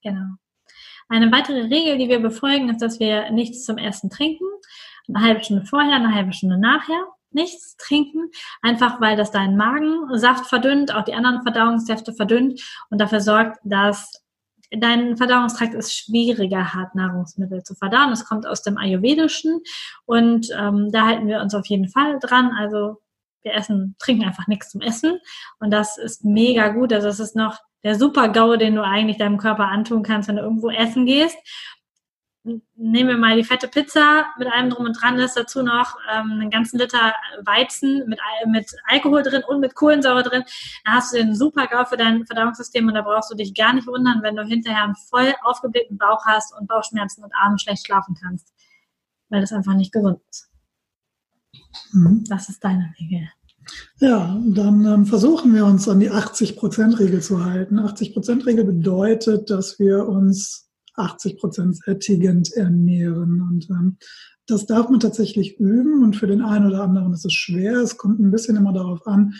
[0.00, 0.36] Genau.
[1.08, 4.44] Eine weitere Regel, die wir befolgen, ist, dass wir nichts zum Essen trinken.
[5.08, 8.30] Eine halbe Stunde vorher, eine halbe Stunde nachher nichts trinken,
[8.62, 14.22] einfach weil das deinen Magensaft verdünnt, auch die anderen Verdauungssäfte verdünnt und dafür sorgt, dass
[14.70, 18.12] dein Verdauungstrakt ist schwieriger hat, Nahrungsmittel zu verdauen.
[18.12, 19.60] Es kommt aus dem Ayurvedischen
[20.04, 22.52] und ähm, da halten wir uns auf jeden Fall dran.
[22.58, 23.00] Also
[23.42, 25.18] wir essen, trinken einfach nichts zum Essen
[25.60, 26.92] und das ist mega gut.
[26.92, 30.36] Also es ist noch der super GAU, den du eigentlich deinem Körper antun kannst, wenn
[30.36, 31.38] du irgendwo essen gehst
[32.44, 36.32] nehmen wir mal die fette Pizza mit allem drum und dran, ist dazu noch ähm,
[36.32, 37.14] einen ganzen Liter
[37.44, 40.44] Weizen mit, mit Alkohol drin und mit Kohlensäure drin.
[40.84, 43.72] Da hast du den super GAU für dein Verdauungssystem und da brauchst du dich gar
[43.72, 47.86] nicht wundern, wenn du hinterher einen voll aufgeblähten Bauch hast und Bauchschmerzen und abends schlecht
[47.86, 48.52] schlafen kannst,
[49.28, 50.50] weil das einfach nicht gesund ist.
[51.92, 52.24] Mhm.
[52.28, 53.28] Das ist deine Regel.
[54.00, 57.78] Ja, dann ähm, versuchen wir uns an die 80%-Regel zu halten.
[57.78, 60.67] 80%-Regel bedeutet, dass wir uns
[60.98, 63.40] 80 Prozent sättigend ernähren.
[63.40, 63.96] Und ähm,
[64.46, 67.80] das darf man tatsächlich üben und für den einen oder anderen ist es schwer.
[67.80, 69.34] Es kommt ein bisschen immer darauf an,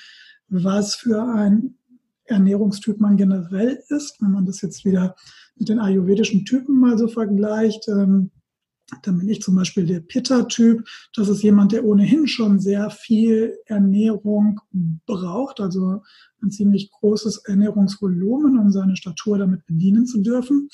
[0.49, 1.77] was für ein
[2.25, 4.21] Ernährungstyp man generell ist.
[4.21, 5.17] Wenn man das jetzt wieder
[5.57, 8.31] mit den ayurvedischen Typen mal so vergleicht, ähm,
[9.03, 10.87] dann bin ich zum Beispiel der Pitta-Typ.
[11.15, 14.61] Das ist jemand, der ohnehin schon sehr viel Ernährung
[15.07, 16.03] braucht, also
[16.43, 20.69] ein ziemlich großes Ernährungsvolumen, um seine Statur damit bedienen zu dürfen.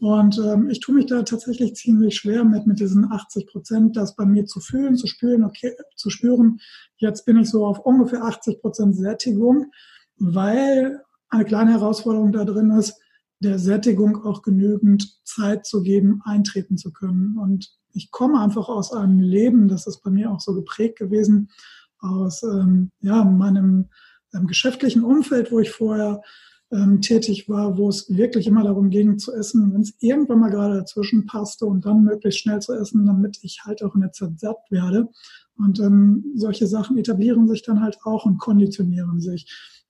[0.00, 4.14] Und ähm, ich tue mich da tatsächlich ziemlich schwer mit, mit diesen 80 Prozent, das
[4.14, 6.60] bei mir zu fühlen, zu spüren, okay, zu spüren.
[6.96, 9.72] Jetzt bin ich so auf ungefähr 80 Prozent Sättigung,
[10.16, 12.94] weil eine kleine Herausforderung da drin ist,
[13.40, 17.36] der Sättigung auch genügend Zeit zu geben, eintreten zu können.
[17.38, 21.50] Und ich komme einfach aus einem Leben, das ist bei mir auch so geprägt gewesen,
[21.98, 23.88] aus ähm, ja, meinem
[24.32, 26.22] ähm, geschäftlichen Umfeld, wo ich vorher
[26.70, 30.50] ähm, tätig war, wo es wirklich immer darum ging zu essen, wenn es irgendwann mal
[30.50, 34.12] gerade dazwischen passte und dann möglichst schnell zu essen, damit ich halt auch in der
[34.12, 35.08] Zeit satt werde.
[35.56, 39.46] Und ähm, solche Sachen etablieren sich dann halt auch und konditionieren sich.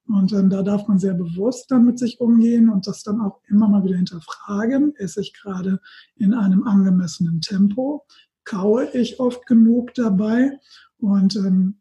[0.06, 3.40] Und ähm, da darf man sehr bewusst dann mit sich umgehen und das dann auch
[3.48, 4.94] immer mal wieder hinterfragen.
[4.96, 5.80] Esse ich gerade
[6.16, 8.06] in einem angemessenen Tempo?
[8.44, 10.58] Kaue ich oft genug dabei?
[10.96, 11.80] Und ähm,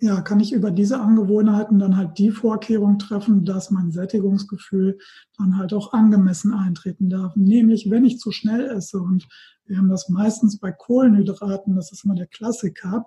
[0.00, 4.98] ja, kann ich über diese Angewohnheiten dann halt die Vorkehrung treffen, dass mein Sättigungsgefühl
[5.36, 7.36] dann halt auch angemessen eintreten darf.
[7.36, 9.28] Nämlich, wenn ich zu schnell esse und
[9.66, 13.06] wir haben das meistens bei Kohlenhydraten, das ist immer der Klassiker.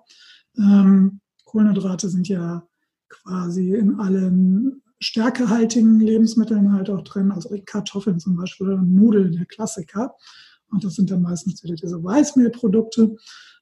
[0.56, 2.66] Ähm, Kohlenhydrate sind ja
[3.08, 9.46] quasi in allen stärkehaltigen Lebensmitteln halt auch drin, also Kartoffeln zum Beispiel oder Nudeln, der
[9.46, 10.14] Klassiker.
[10.70, 13.16] Und das sind dann meistens wieder diese Weißmehlprodukte.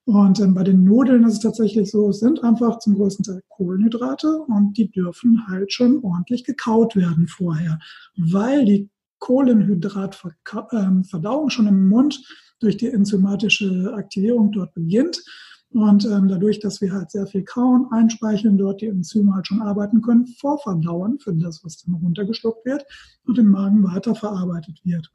[0.05, 3.40] Und ähm, bei den Nudeln ist es tatsächlich so, es sind einfach zum größten Teil
[3.48, 7.78] Kohlenhydrate und die dürfen halt schon ordentlich gekaut werden vorher,
[8.16, 8.90] weil die
[9.20, 12.20] Kohlenhydratverdauung ähm, schon im Mund
[12.59, 15.22] durch die enzymatische Aktivierung dort beginnt.
[15.70, 19.62] Und ähm, dadurch, dass wir halt sehr viel kauen, einspeicheln, dort die Enzyme halt schon
[19.62, 22.84] arbeiten können, vorverdauen für das, was dann runtergeschluckt wird
[23.24, 25.11] und im Magen weiterverarbeitet wird.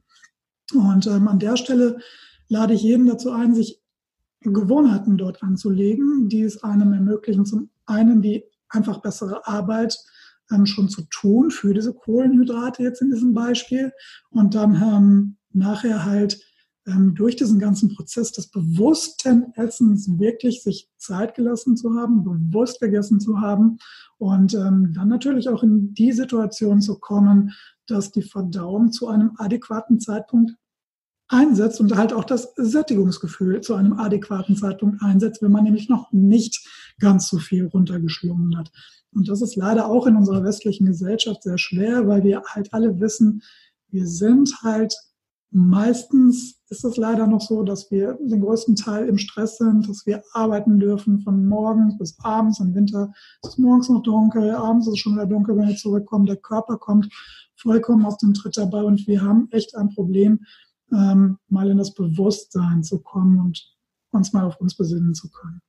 [0.74, 1.98] Und ähm, an der Stelle
[2.48, 3.80] lade ich jeden dazu ein, sich
[4.40, 9.98] Gewohnheiten dort anzulegen, die es einem ermöglichen, zum einen die einfach bessere Arbeit
[10.50, 13.92] ähm, schon zu tun für diese Kohlenhydrate jetzt in diesem Beispiel
[14.30, 16.40] und dann ähm, nachher halt
[16.86, 22.80] ähm, durch diesen ganzen Prozess des bewussten Essens wirklich sich Zeit gelassen zu haben, bewusst
[22.80, 23.78] gegessen zu haben
[24.18, 27.52] und ähm, dann natürlich auch in die Situation zu kommen,
[27.86, 30.52] dass die Verdauung zu einem adäquaten Zeitpunkt
[31.28, 36.10] einsetzt und halt auch das Sättigungsgefühl zu einem adäquaten Zeitpunkt einsetzt, wenn man nämlich noch
[36.12, 36.66] nicht
[36.98, 38.70] ganz so viel runtergeschlungen hat.
[39.12, 43.00] Und das ist leider auch in unserer westlichen Gesellschaft sehr schwer, weil wir halt alle
[43.00, 43.42] wissen,
[43.90, 44.94] wir sind halt
[45.50, 50.04] meistens ist es leider noch so, dass wir den größten Teil im Stress sind, dass
[50.04, 52.60] wir arbeiten dürfen von morgens bis abends.
[52.60, 53.12] Im Winter
[53.42, 56.26] ist es morgens noch dunkel, abends ist es schon wieder dunkel, wenn wir zurückkommen.
[56.26, 57.08] Der Körper kommt
[57.56, 60.40] vollkommen aus dem Tritt dabei und wir haben echt ein Problem,
[60.92, 63.76] ähm, mal in das Bewusstsein zu kommen und
[64.10, 65.60] uns mal auf uns besinnen zu können.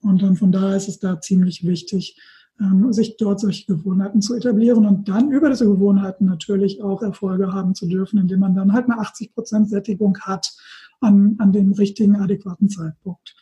[0.00, 2.20] Und dann von daher ist es da ziemlich wichtig,
[2.60, 7.52] ähm, sich dort solche Gewohnheiten zu etablieren und dann über diese Gewohnheiten natürlich auch Erfolge
[7.52, 10.52] haben zu dürfen, indem man dann halt eine 80 Prozent Sättigung hat
[11.00, 13.34] an, an dem richtigen, adäquaten Zeitpunkt.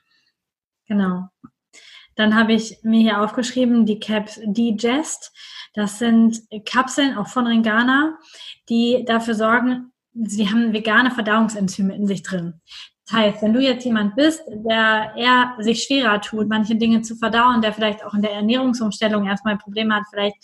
[0.87, 1.29] Genau.
[2.15, 5.33] Dann habe ich mir hier aufgeschrieben, die Caps Digest.
[5.75, 8.19] Das sind Kapseln auch von Ringana,
[8.71, 9.93] die dafür sorgen,
[10.25, 12.61] sie haben vegane Verdauungsenzyme in sich drin.
[13.07, 17.15] Das heißt, wenn du jetzt jemand bist, der eher sich schwerer tut, manche Dinge zu
[17.15, 20.37] verdauen, der vielleicht auch in der Ernährungsumstellung erstmal Probleme hat, vielleicht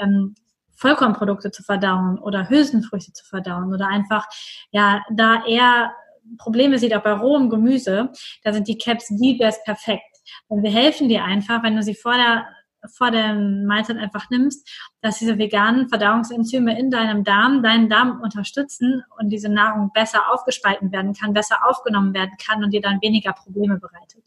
[0.00, 0.34] ähm,
[0.76, 4.26] Vollkornprodukte zu verdauen oder Hülsenfrüchte zu verdauen oder einfach
[4.70, 5.92] ja da eher
[6.38, 8.10] Probleme sieht auch bei rohem Gemüse,
[8.42, 10.02] da sind die Caps die best perfekt.
[10.48, 12.46] Und wir helfen dir einfach, wenn du sie vor der
[12.88, 14.68] vor der Mahlzeit einfach nimmst,
[15.00, 20.92] dass diese veganen Verdauungsenzyme in deinem Darm deinen Darm unterstützen und diese Nahrung besser aufgespalten
[20.92, 24.24] werden kann, besser aufgenommen werden kann und dir dann weniger Probleme bereitet.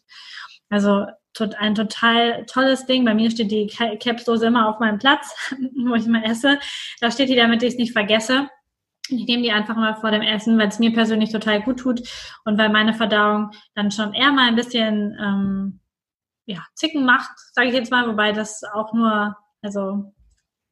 [0.69, 1.07] Also
[1.57, 3.05] ein total tolles Ding.
[3.05, 5.51] Bei mir steht die Capsdose immer auf meinem Platz,
[5.85, 6.59] wo ich mal esse.
[6.99, 8.49] Da steht die, damit ich es nicht vergesse.
[9.07, 12.01] Ich nehme die einfach mal vor dem Essen, weil es mir persönlich total gut tut
[12.45, 15.79] und weil meine Verdauung dann schon eher mal ein bisschen ähm,
[16.49, 20.11] ja, Zicken macht, sage ich jetzt mal, wobei das auch nur, also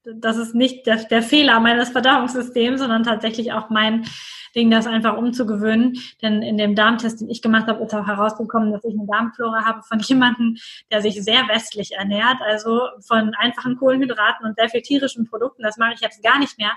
[0.03, 4.07] das ist nicht der, der Fehler meines Verdauungssystems, sondern tatsächlich auch mein
[4.55, 5.93] Ding, das einfach umzugewöhnen.
[6.23, 9.65] Denn in dem Darmtest, den ich gemacht habe, ist auch herausgekommen, dass ich eine Darmflora
[9.65, 10.55] habe von jemandem,
[10.91, 15.61] der sich sehr westlich ernährt, also von einfachen Kohlenhydraten und sehr viel tierischen Produkten.
[15.61, 16.71] Das mache ich jetzt gar nicht mehr.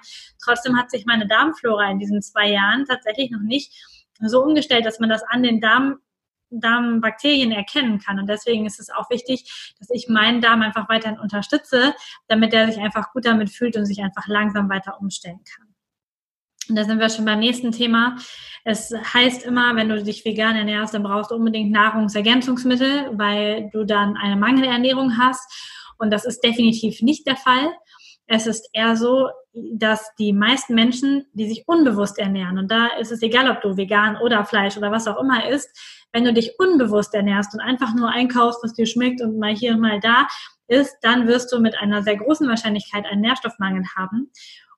[0.44, 3.72] Trotzdem hat sich meine Darmflora in diesen zwei Jahren tatsächlich noch nicht
[4.20, 6.00] so umgestellt, dass man das an den Darm
[6.50, 8.18] Darmbakterien erkennen kann.
[8.18, 11.94] Und deswegen ist es auch wichtig, dass ich meinen Darm einfach weiterhin unterstütze,
[12.28, 15.68] damit er sich einfach gut damit fühlt und sich einfach langsam weiter umstellen kann.
[16.68, 18.16] Und da sind wir schon beim nächsten Thema.
[18.64, 23.84] Es heißt immer, wenn du dich vegan ernährst, dann brauchst du unbedingt Nahrungsergänzungsmittel, weil du
[23.84, 25.92] dann eine Mangelernährung hast.
[25.98, 27.72] Und das ist definitiv nicht der Fall.
[28.26, 33.10] Es ist eher so, dass die meisten Menschen, die sich unbewusst ernähren, und da ist
[33.10, 35.68] es egal, ob du vegan oder Fleisch oder was auch immer isst,
[36.12, 39.72] wenn du dich unbewusst ernährst und einfach nur einkaufst, was dir schmeckt und mal hier
[39.74, 40.26] und mal da
[40.66, 44.30] ist, dann wirst du mit einer sehr großen Wahrscheinlichkeit einen Nährstoffmangel haben.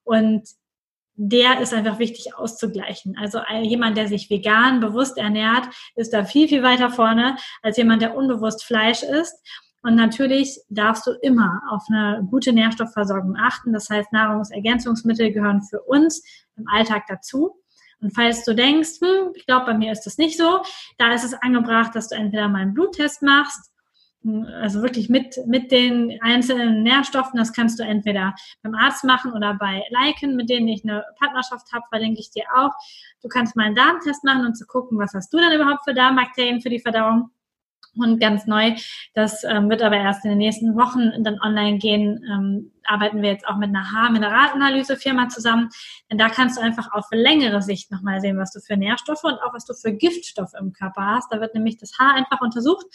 [0.05, 0.49] Und
[1.15, 3.17] der ist einfach wichtig auszugleichen.
[3.21, 8.03] Also jemand, der sich vegan bewusst ernährt, ist da viel, viel weiter vorne als jemand,
[8.03, 9.37] der unbewusst Fleisch isst.
[9.83, 13.73] Und natürlich darfst du immer auf eine gute Nährstoffversorgung achten.
[13.73, 16.23] Das heißt, Nahrungsergänzungsmittel gehören für uns
[16.57, 17.57] im Alltag dazu.
[18.01, 20.63] Und falls du denkst, hm, ich glaube, bei mir ist das nicht so,
[20.99, 23.73] da ist es angebracht, dass du entweder mal einen Bluttest machst,
[24.23, 27.39] hm, also wirklich mit, mit den einzelnen Nährstoffen.
[27.39, 31.73] Das kannst du entweder beim Arzt machen oder bei Liken, mit denen ich eine Partnerschaft
[31.73, 32.73] habe, verlinke ich dir auch.
[33.23, 35.95] Du kannst mal einen Darmtest machen, um zu gucken, was hast du dann überhaupt für
[35.95, 37.31] Darmbakterien für die Verdauung
[37.97, 38.75] und ganz neu.
[39.15, 42.25] Das ähm, wird aber erst in den nächsten Wochen dann online gehen.
[42.31, 45.69] Ähm, arbeiten wir jetzt auch mit einer Haarmineralanalyse-Firma zusammen.
[46.11, 49.35] Denn da kannst du einfach auf längere Sicht nochmal sehen, was du für Nährstoffe und
[49.35, 51.33] auch was du für Giftstoffe im Körper hast.
[51.33, 52.87] Da wird nämlich das Haar einfach untersucht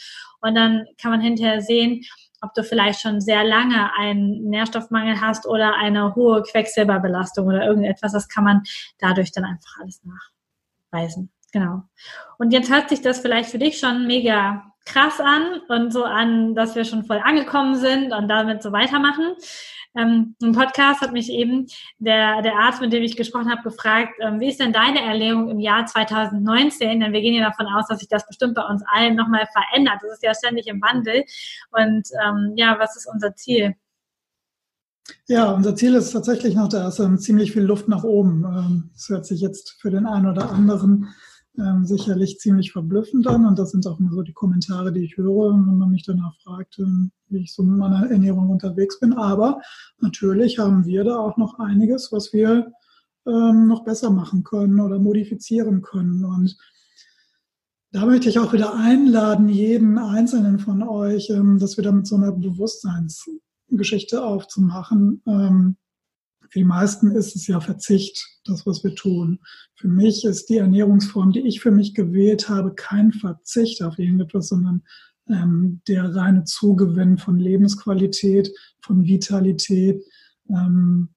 [0.41, 2.01] und dann kann man hinterher sehen,
[2.41, 8.11] ob du vielleicht schon sehr lange einen Nährstoffmangel hast oder eine hohe Quecksilberbelastung oder irgendetwas.
[8.11, 8.63] Das kann man
[8.99, 11.31] dadurch dann einfach alles nachweisen.
[11.51, 11.83] Genau.
[12.37, 16.55] Und jetzt hört sich das vielleicht für dich schon mega krass an und so an,
[16.55, 19.35] dass wir schon voll angekommen sind und damit so weitermachen.
[19.95, 21.67] Ähm, Im Podcast hat mich eben
[21.97, 25.49] der, der Arzt, mit dem ich gesprochen habe, gefragt, ähm, wie ist denn deine Ernährung
[25.49, 26.99] im Jahr 2019?
[26.99, 29.97] Denn wir gehen ja davon aus, dass sich das bestimmt bei uns allen nochmal verändert.
[30.01, 31.23] Das ist ja ständig im Wandel.
[31.71, 33.75] Und ähm, ja, was ist unser Ziel?
[35.27, 38.43] Ja, unser Ziel ist tatsächlich noch, da ist ähm, ziemlich viel Luft nach oben.
[38.43, 41.07] Ähm, das hört sich jetzt für den einen oder anderen
[41.57, 43.45] ähm, sicherlich ziemlich verblüffend an.
[43.45, 46.35] Und das sind auch immer so die Kommentare, die ich höre, wenn man mich danach
[46.43, 49.13] fragt, ähm, wie ich so mit meiner Ernährung unterwegs bin.
[49.13, 49.61] Aber
[49.99, 52.71] natürlich haben wir da auch noch einiges, was wir
[53.25, 56.23] ähm, noch besser machen können oder modifizieren können.
[56.23, 56.57] Und
[57.91, 62.15] da möchte ich auch wieder einladen, jeden einzelnen von euch, ähm, wir da mit so
[62.15, 65.21] einer Bewusstseinsgeschichte aufzumachen.
[65.25, 65.77] Ähm,
[66.49, 69.39] für die meisten ist es ja Verzicht, das, was wir tun.
[69.75, 74.47] Für mich ist die Ernährungsform, die ich für mich gewählt habe, kein Verzicht auf irgendetwas,
[74.47, 74.83] sondern
[75.29, 80.03] ähm, der reine Zugewinn von Lebensqualität, von Vitalität,
[80.49, 81.09] ähm,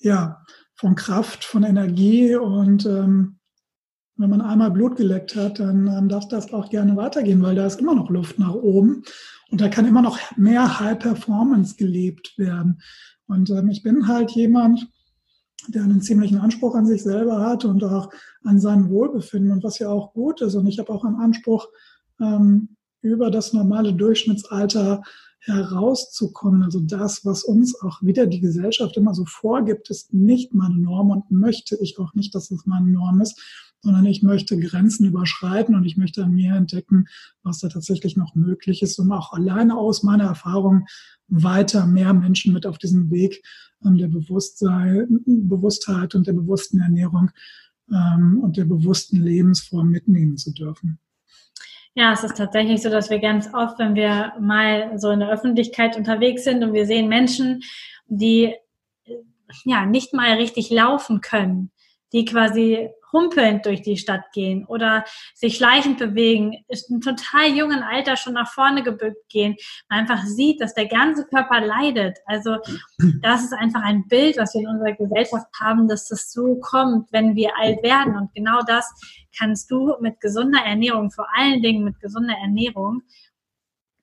[0.00, 0.44] ja,
[0.74, 3.38] von Kraft, von Energie und ähm,
[4.16, 7.66] wenn man einmal Blut geleckt hat, dann ähm, darf das auch gerne weitergehen, weil da
[7.66, 9.02] ist immer noch Luft nach oben
[9.50, 12.80] und da kann immer noch mehr High Performance gelebt werden.
[13.26, 14.88] Und ähm, ich bin halt jemand,
[15.68, 18.10] der einen ziemlichen Anspruch an sich selber hat und auch
[18.42, 20.54] an sein Wohlbefinden und was ja auch gut ist.
[20.54, 21.68] Und ich habe auch einen Anspruch,
[22.20, 25.02] ähm, über das normale Durchschnittsalter
[25.40, 26.62] herauszukommen.
[26.62, 31.10] Also das, was uns auch wieder die Gesellschaft immer so vorgibt, ist nicht meine Norm
[31.10, 33.40] und möchte ich auch nicht, dass es meine Norm ist,
[33.84, 37.06] sondern ich möchte Grenzen überschreiten und ich möchte an mir entdecken,
[37.42, 40.86] was da tatsächlich noch möglich ist, um auch alleine aus meiner Erfahrung
[41.28, 43.42] weiter mehr Menschen mit auf diesen Weg
[43.84, 47.30] ähm, der Bewusstsein, Bewusstheit und der bewussten Ernährung
[47.92, 50.98] ähm, und der bewussten Lebensform mitnehmen zu dürfen.
[51.94, 55.30] Ja, es ist tatsächlich so, dass wir ganz oft, wenn wir mal so in der
[55.30, 57.62] Öffentlichkeit unterwegs sind und wir sehen Menschen,
[58.06, 58.54] die
[59.64, 61.70] ja nicht mal richtig laufen können,
[62.12, 65.04] die quasi humpelnd durch die Stadt gehen oder
[65.34, 69.56] sich schleichend bewegen, ist im total jungen Alter schon nach vorne gebückt gehen,
[69.88, 72.18] man einfach sieht, dass der ganze Körper leidet.
[72.26, 72.56] Also
[73.22, 77.10] das ist einfach ein Bild, was wir in unserer Gesellschaft haben, dass das so kommt,
[77.12, 78.16] wenn wir alt werden.
[78.16, 78.92] Und genau das
[79.38, 83.02] kannst du mit gesunder Ernährung, vor allen Dingen mit gesunder Ernährung,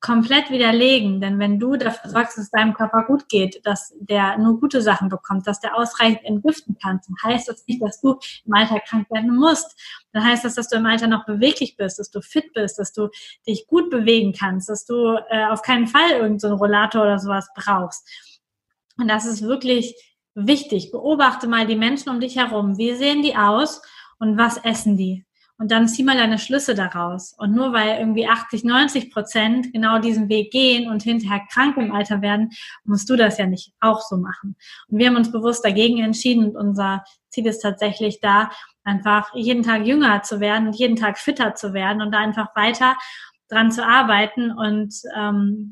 [0.01, 1.21] komplett widerlegen.
[1.21, 4.81] Denn wenn du dafür sorgst, dass es deinem Körper gut geht, dass der nur gute
[4.81, 8.79] Sachen bekommt, dass der ausreichend entgiften kann, dann heißt das nicht, dass du im Alter
[8.79, 9.79] krank werden musst.
[10.11, 12.91] Dann heißt das, dass du im Alter noch beweglich bist, dass du fit bist, dass
[12.91, 13.09] du
[13.47, 17.47] dich gut bewegen kannst, dass du äh, auf keinen Fall irgendeinen so Rollator oder sowas
[17.55, 18.09] brauchst.
[18.97, 19.95] Und das ist wirklich
[20.33, 20.91] wichtig.
[20.91, 22.77] Beobachte mal die Menschen um dich herum.
[22.77, 23.81] Wie sehen die aus
[24.19, 25.25] und was essen die?
[25.61, 27.35] Und dann zieh mal deine Schlüsse daraus.
[27.37, 31.91] Und nur weil irgendwie 80, 90 Prozent genau diesen Weg gehen und hinterher krank im
[31.91, 32.49] Alter werden,
[32.83, 34.55] musst du das ja nicht auch so machen.
[34.87, 38.49] Und wir haben uns bewusst dagegen entschieden und unser Ziel ist tatsächlich da,
[38.83, 42.55] einfach jeden Tag jünger zu werden und jeden Tag fitter zu werden und da einfach
[42.55, 42.97] weiter
[43.47, 45.69] dran zu arbeiten und ähm,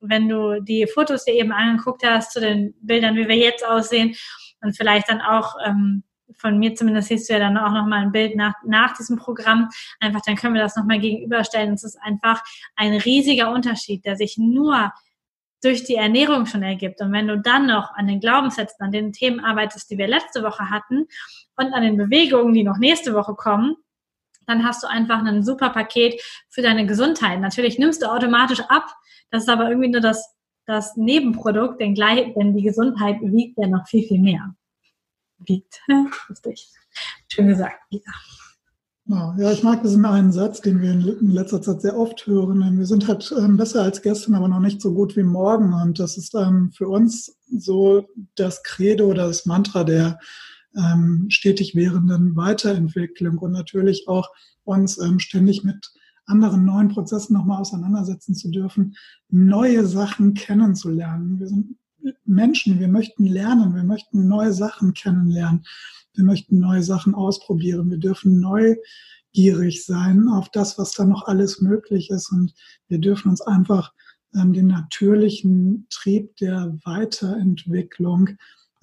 [0.00, 4.14] wenn du die Fotos dir eben angeguckt hast zu den Bildern, wie wir jetzt aussehen
[4.60, 6.02] und vielleicht dann auch ähm,
[6.36, 9.68] von mir zumindest siehst du ja dann auch nochmal ein Bild nach, nach diesem Programm.
[10.00, 11.74] Einfach, dann können wir das nochmal gegenüberstellen.
[11.74, 12.42] Es ist einfach
[12.76, 14.92] ein riesiger Unterschied, der sich nur
[15.62, 17.00] durch die Ernährung schon ergibt.
[17.00, 20.42] Und wenn du dann noch an den Glaubenssätzen, an den Themen arbeitest, die wir letzte
[20.42, 21.06] Woche hatten
[21.56, 23.76] und an den Bewegungen, die noch nächste Woche kommen,
[24.46, 27.40] dann hast du einfach ein super Paket für deine Gesundheit.
[27.40, 28.86] Natürlich nimmst du automatisch ab.
[29.30, 30.34] Das ist aber irgendwie nur das,
[30.66, 34.54] das Nebenprodukt, denn, gleich, denn die Gesundheit wiegt ja noch viel, viel mehr
[35.46, 35.80] wiegt.
[36.28, 36.68] Lustig.
[37.28, 38.12] Schön gesagt, Lisa.
[39.04, 42.78] Ja, ich mag diesen einen Satz, den wir in letzter Zeit sehr oft hören.
[42.78, 45.74] Wir sind halt ähm, besser als gestern, aber noch nicht so gut wie morgen.
[45.74, 50.20] Und das ist ähm, für uns so das Credo oder das Mantra der
[50.76, 54.28] ähm, stetig währenden Weiterentwicklung und natürlich auch
[54.64, 55.92] uns ständig mit
[56.26, 58.94] anderen neuen Prozessen nochmal auseinandersetzen zu dürfen,
[59.28, 61.40] neue Sachen kennenzulernen.
[61.40, 61.76] Wir sind
[62.24, 65.64] Menschen, wir möchten lernen, wir möchten neue Sachen kennenlernen,
[66.14, 71.60] wir möchten neue Sachen ausprobieren, wir dürfen neugierig sein auf das, was da noch alles
[71.60, 72.30] möglich ist.
[72.30, 72.54] Und
[72.88, 73.92] wir dürfen uns einfach
[74.34, 78.30] ähm, den natürlichen Trieb der Weiterentwicklung,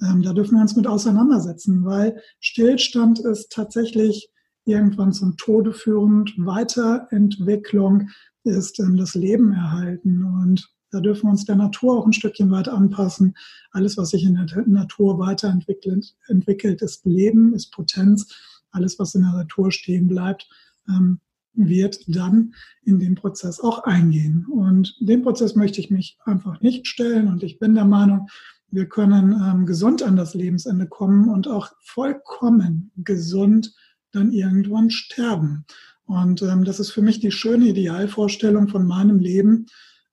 [0.01, 4.29] ähm, da dürfen wir uns mit auseinandersetzen, weil Stillstand ist tatsächlich
[4.65, 8.09] irgendwann zum Tode führend, Weiterentwicklung
[8.43, 10.23] ist ähm, das Leben erhalten.
[10.23, 13.35] Und da dürfen wir uns der Natur auch ein Stückchen weiter anpassen.
[13.71, 18.33] Alles, was sich in der Natur weiterentwickelt, entwickelt, ist Leben, ist Potenz.
[18.71, 20.49] Alles, was in der Natur stehen bleibt,
[20.87, 21.19] ähm,
[21.53, 24.45] wird dann in den Prozess auch eingehen.
[24.49, 27.27] Und dem Prozess möchte ich mich einfach nicht stellen.
[27.27, 28.27] Und ich bin der Meinung,
[28.71, 33.73] wir können ähm, gesund an das Lebensende kommen und auch vollkommen gesund
[34.11, 35.65] dann irgendwann sterben.
[36.05, 39.67] Und ähm, das ist für mich die schöne Idealvorstellung von meinem Leben,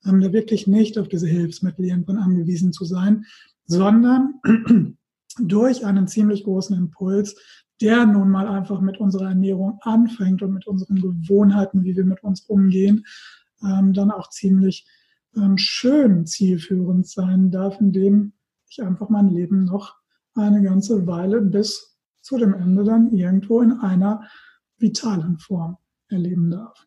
[0.06, 3.24] ähm, da wirklich nicht auf diese Hilfsmittel irgendwann angewiesen zu sein,
[3.66, 4.40] sondern
[5.38, 7.36] durch einen ziemlich großen Impuls,
[7.80, 12.22] der nun mal einfach mit unserer Ernährung anfängt und mit unseren Gewohnheiten, wie wir mit
[12.22, 13.04] uns umgehen,
[13.62, 14.86] ähm, dann auch ziemlich
[15.36, 18.32] ähm, schön zielführend sein darf, indem
[18.68, 19.96] ich einfach mein Leben noch
[20.34, 24.28] eine ganze Weile bis zu dem Ende dann irgendwo in einer
[24.78, 25.76] vitalen Form
[26.08, 26.85] erleben darf.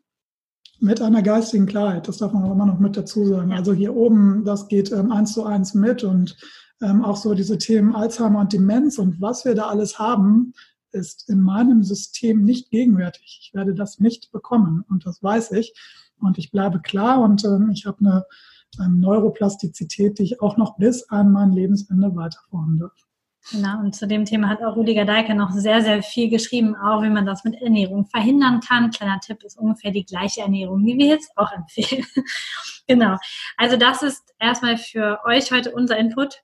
[0.82, 3.51] Mit einer geistigen Klarheit, das darf man auch immer noch mit dazu sagen.
[3.51, 6.38] Also hier oben, das geht ähm, eins zu eins mit und
[6.82, 10.53] ähm, auch so diese Themen Alzheimer und Demenz und was wir da alles haben,
[10.91, 13.39] ist in meinem System nicht gegenwärtig.
[13.41, 15.73] Ich werde das nicht bekommen und das weiß ich.
[16.19, 18.25] Und ich bleibe klar und ähm, ich habe eine,
[18.77, 23.09] eine Neuroplastizität, die ich auch noch bis an mein Lebensende weiterfahren darf.
[23.51, 27.01] Genau, und zu dem Thema hat auch Rüdiger Deiker noch sehr, sehr viel geschrieben, auch
[27.01, 28.91] wie man das mit Ernährung verhindern kann.
[28.91, 32.05] Kleiner Tipp ist ungefähr die gleiche Ernährung, wie wir jetzt auch empfehlen.
[32.87, 33.17] genau.
[33.57, 36.43] Also das ist erstmal für euch heute unser Input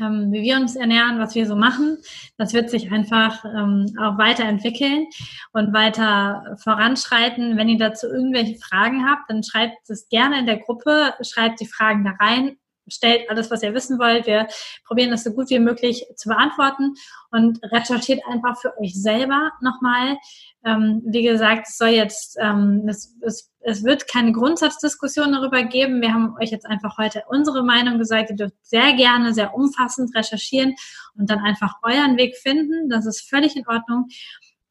[0.00, 1.98] ähm, wie wir uns ernähren, was wir so machen.
[2.36, 5.06] Das wird sich einfach ähm, auch weiterentwickeln
[5.52, 7.56] und weiter voranschreiten.
[7.56, 11.66] Wenn ihr dazu irgendwelche Fragen habt, dann schreibt es gerne in der Gruppe, schreibt die
[11.66, 12.56] Fragen da rein
[12.90, 14.26] stellt alles, was ihr wissen wollt.
[14.26, 14.48] Wir
[14.84, 16.94] probieren das so gut wie möglich zu beantworten
[17.30, 20.16] und recherchiert einfach für euch selber nochmal.
[20.64, 26.00] Ähm, wie gesagt, es soll jetzt, ähm, es, es, es wird keine Grundsatzdiskussion darüber geben.
[26.00, 28.30] Wir haben euch jetzt einfach heute unsere Meinung gesagt.
[28.30, 30.74] Ihr dürft sehr gerne, sehr umfassend recherchieren
[31.16, 32.88] und dann einfach euren Weg finden.
[32.88, 34.08] Das ist völlig in Ordnung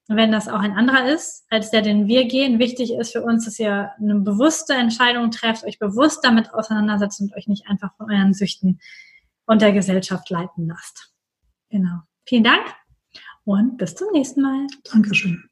[0.08, 2.60] wenn das auch ein anderer ist, als der, den wir gehen.
[2.60, 7.36] Wichtig ist für uns, dass ihr eine bewusste Entscheidung trefft, euch bewusst damit auseinandersetzt und
[7.36, 8.80] euch nicht einfach von euren Süchten
[9.46, 11.14] und der Gesellschaft leiten lasst.
[11.70, 12.00] Genau.
[12.26, 12.66] Vielen Dank
[13.44, 14.68] und bis zum nächsten Mal.
[14.92, 15.50] Dankeschön.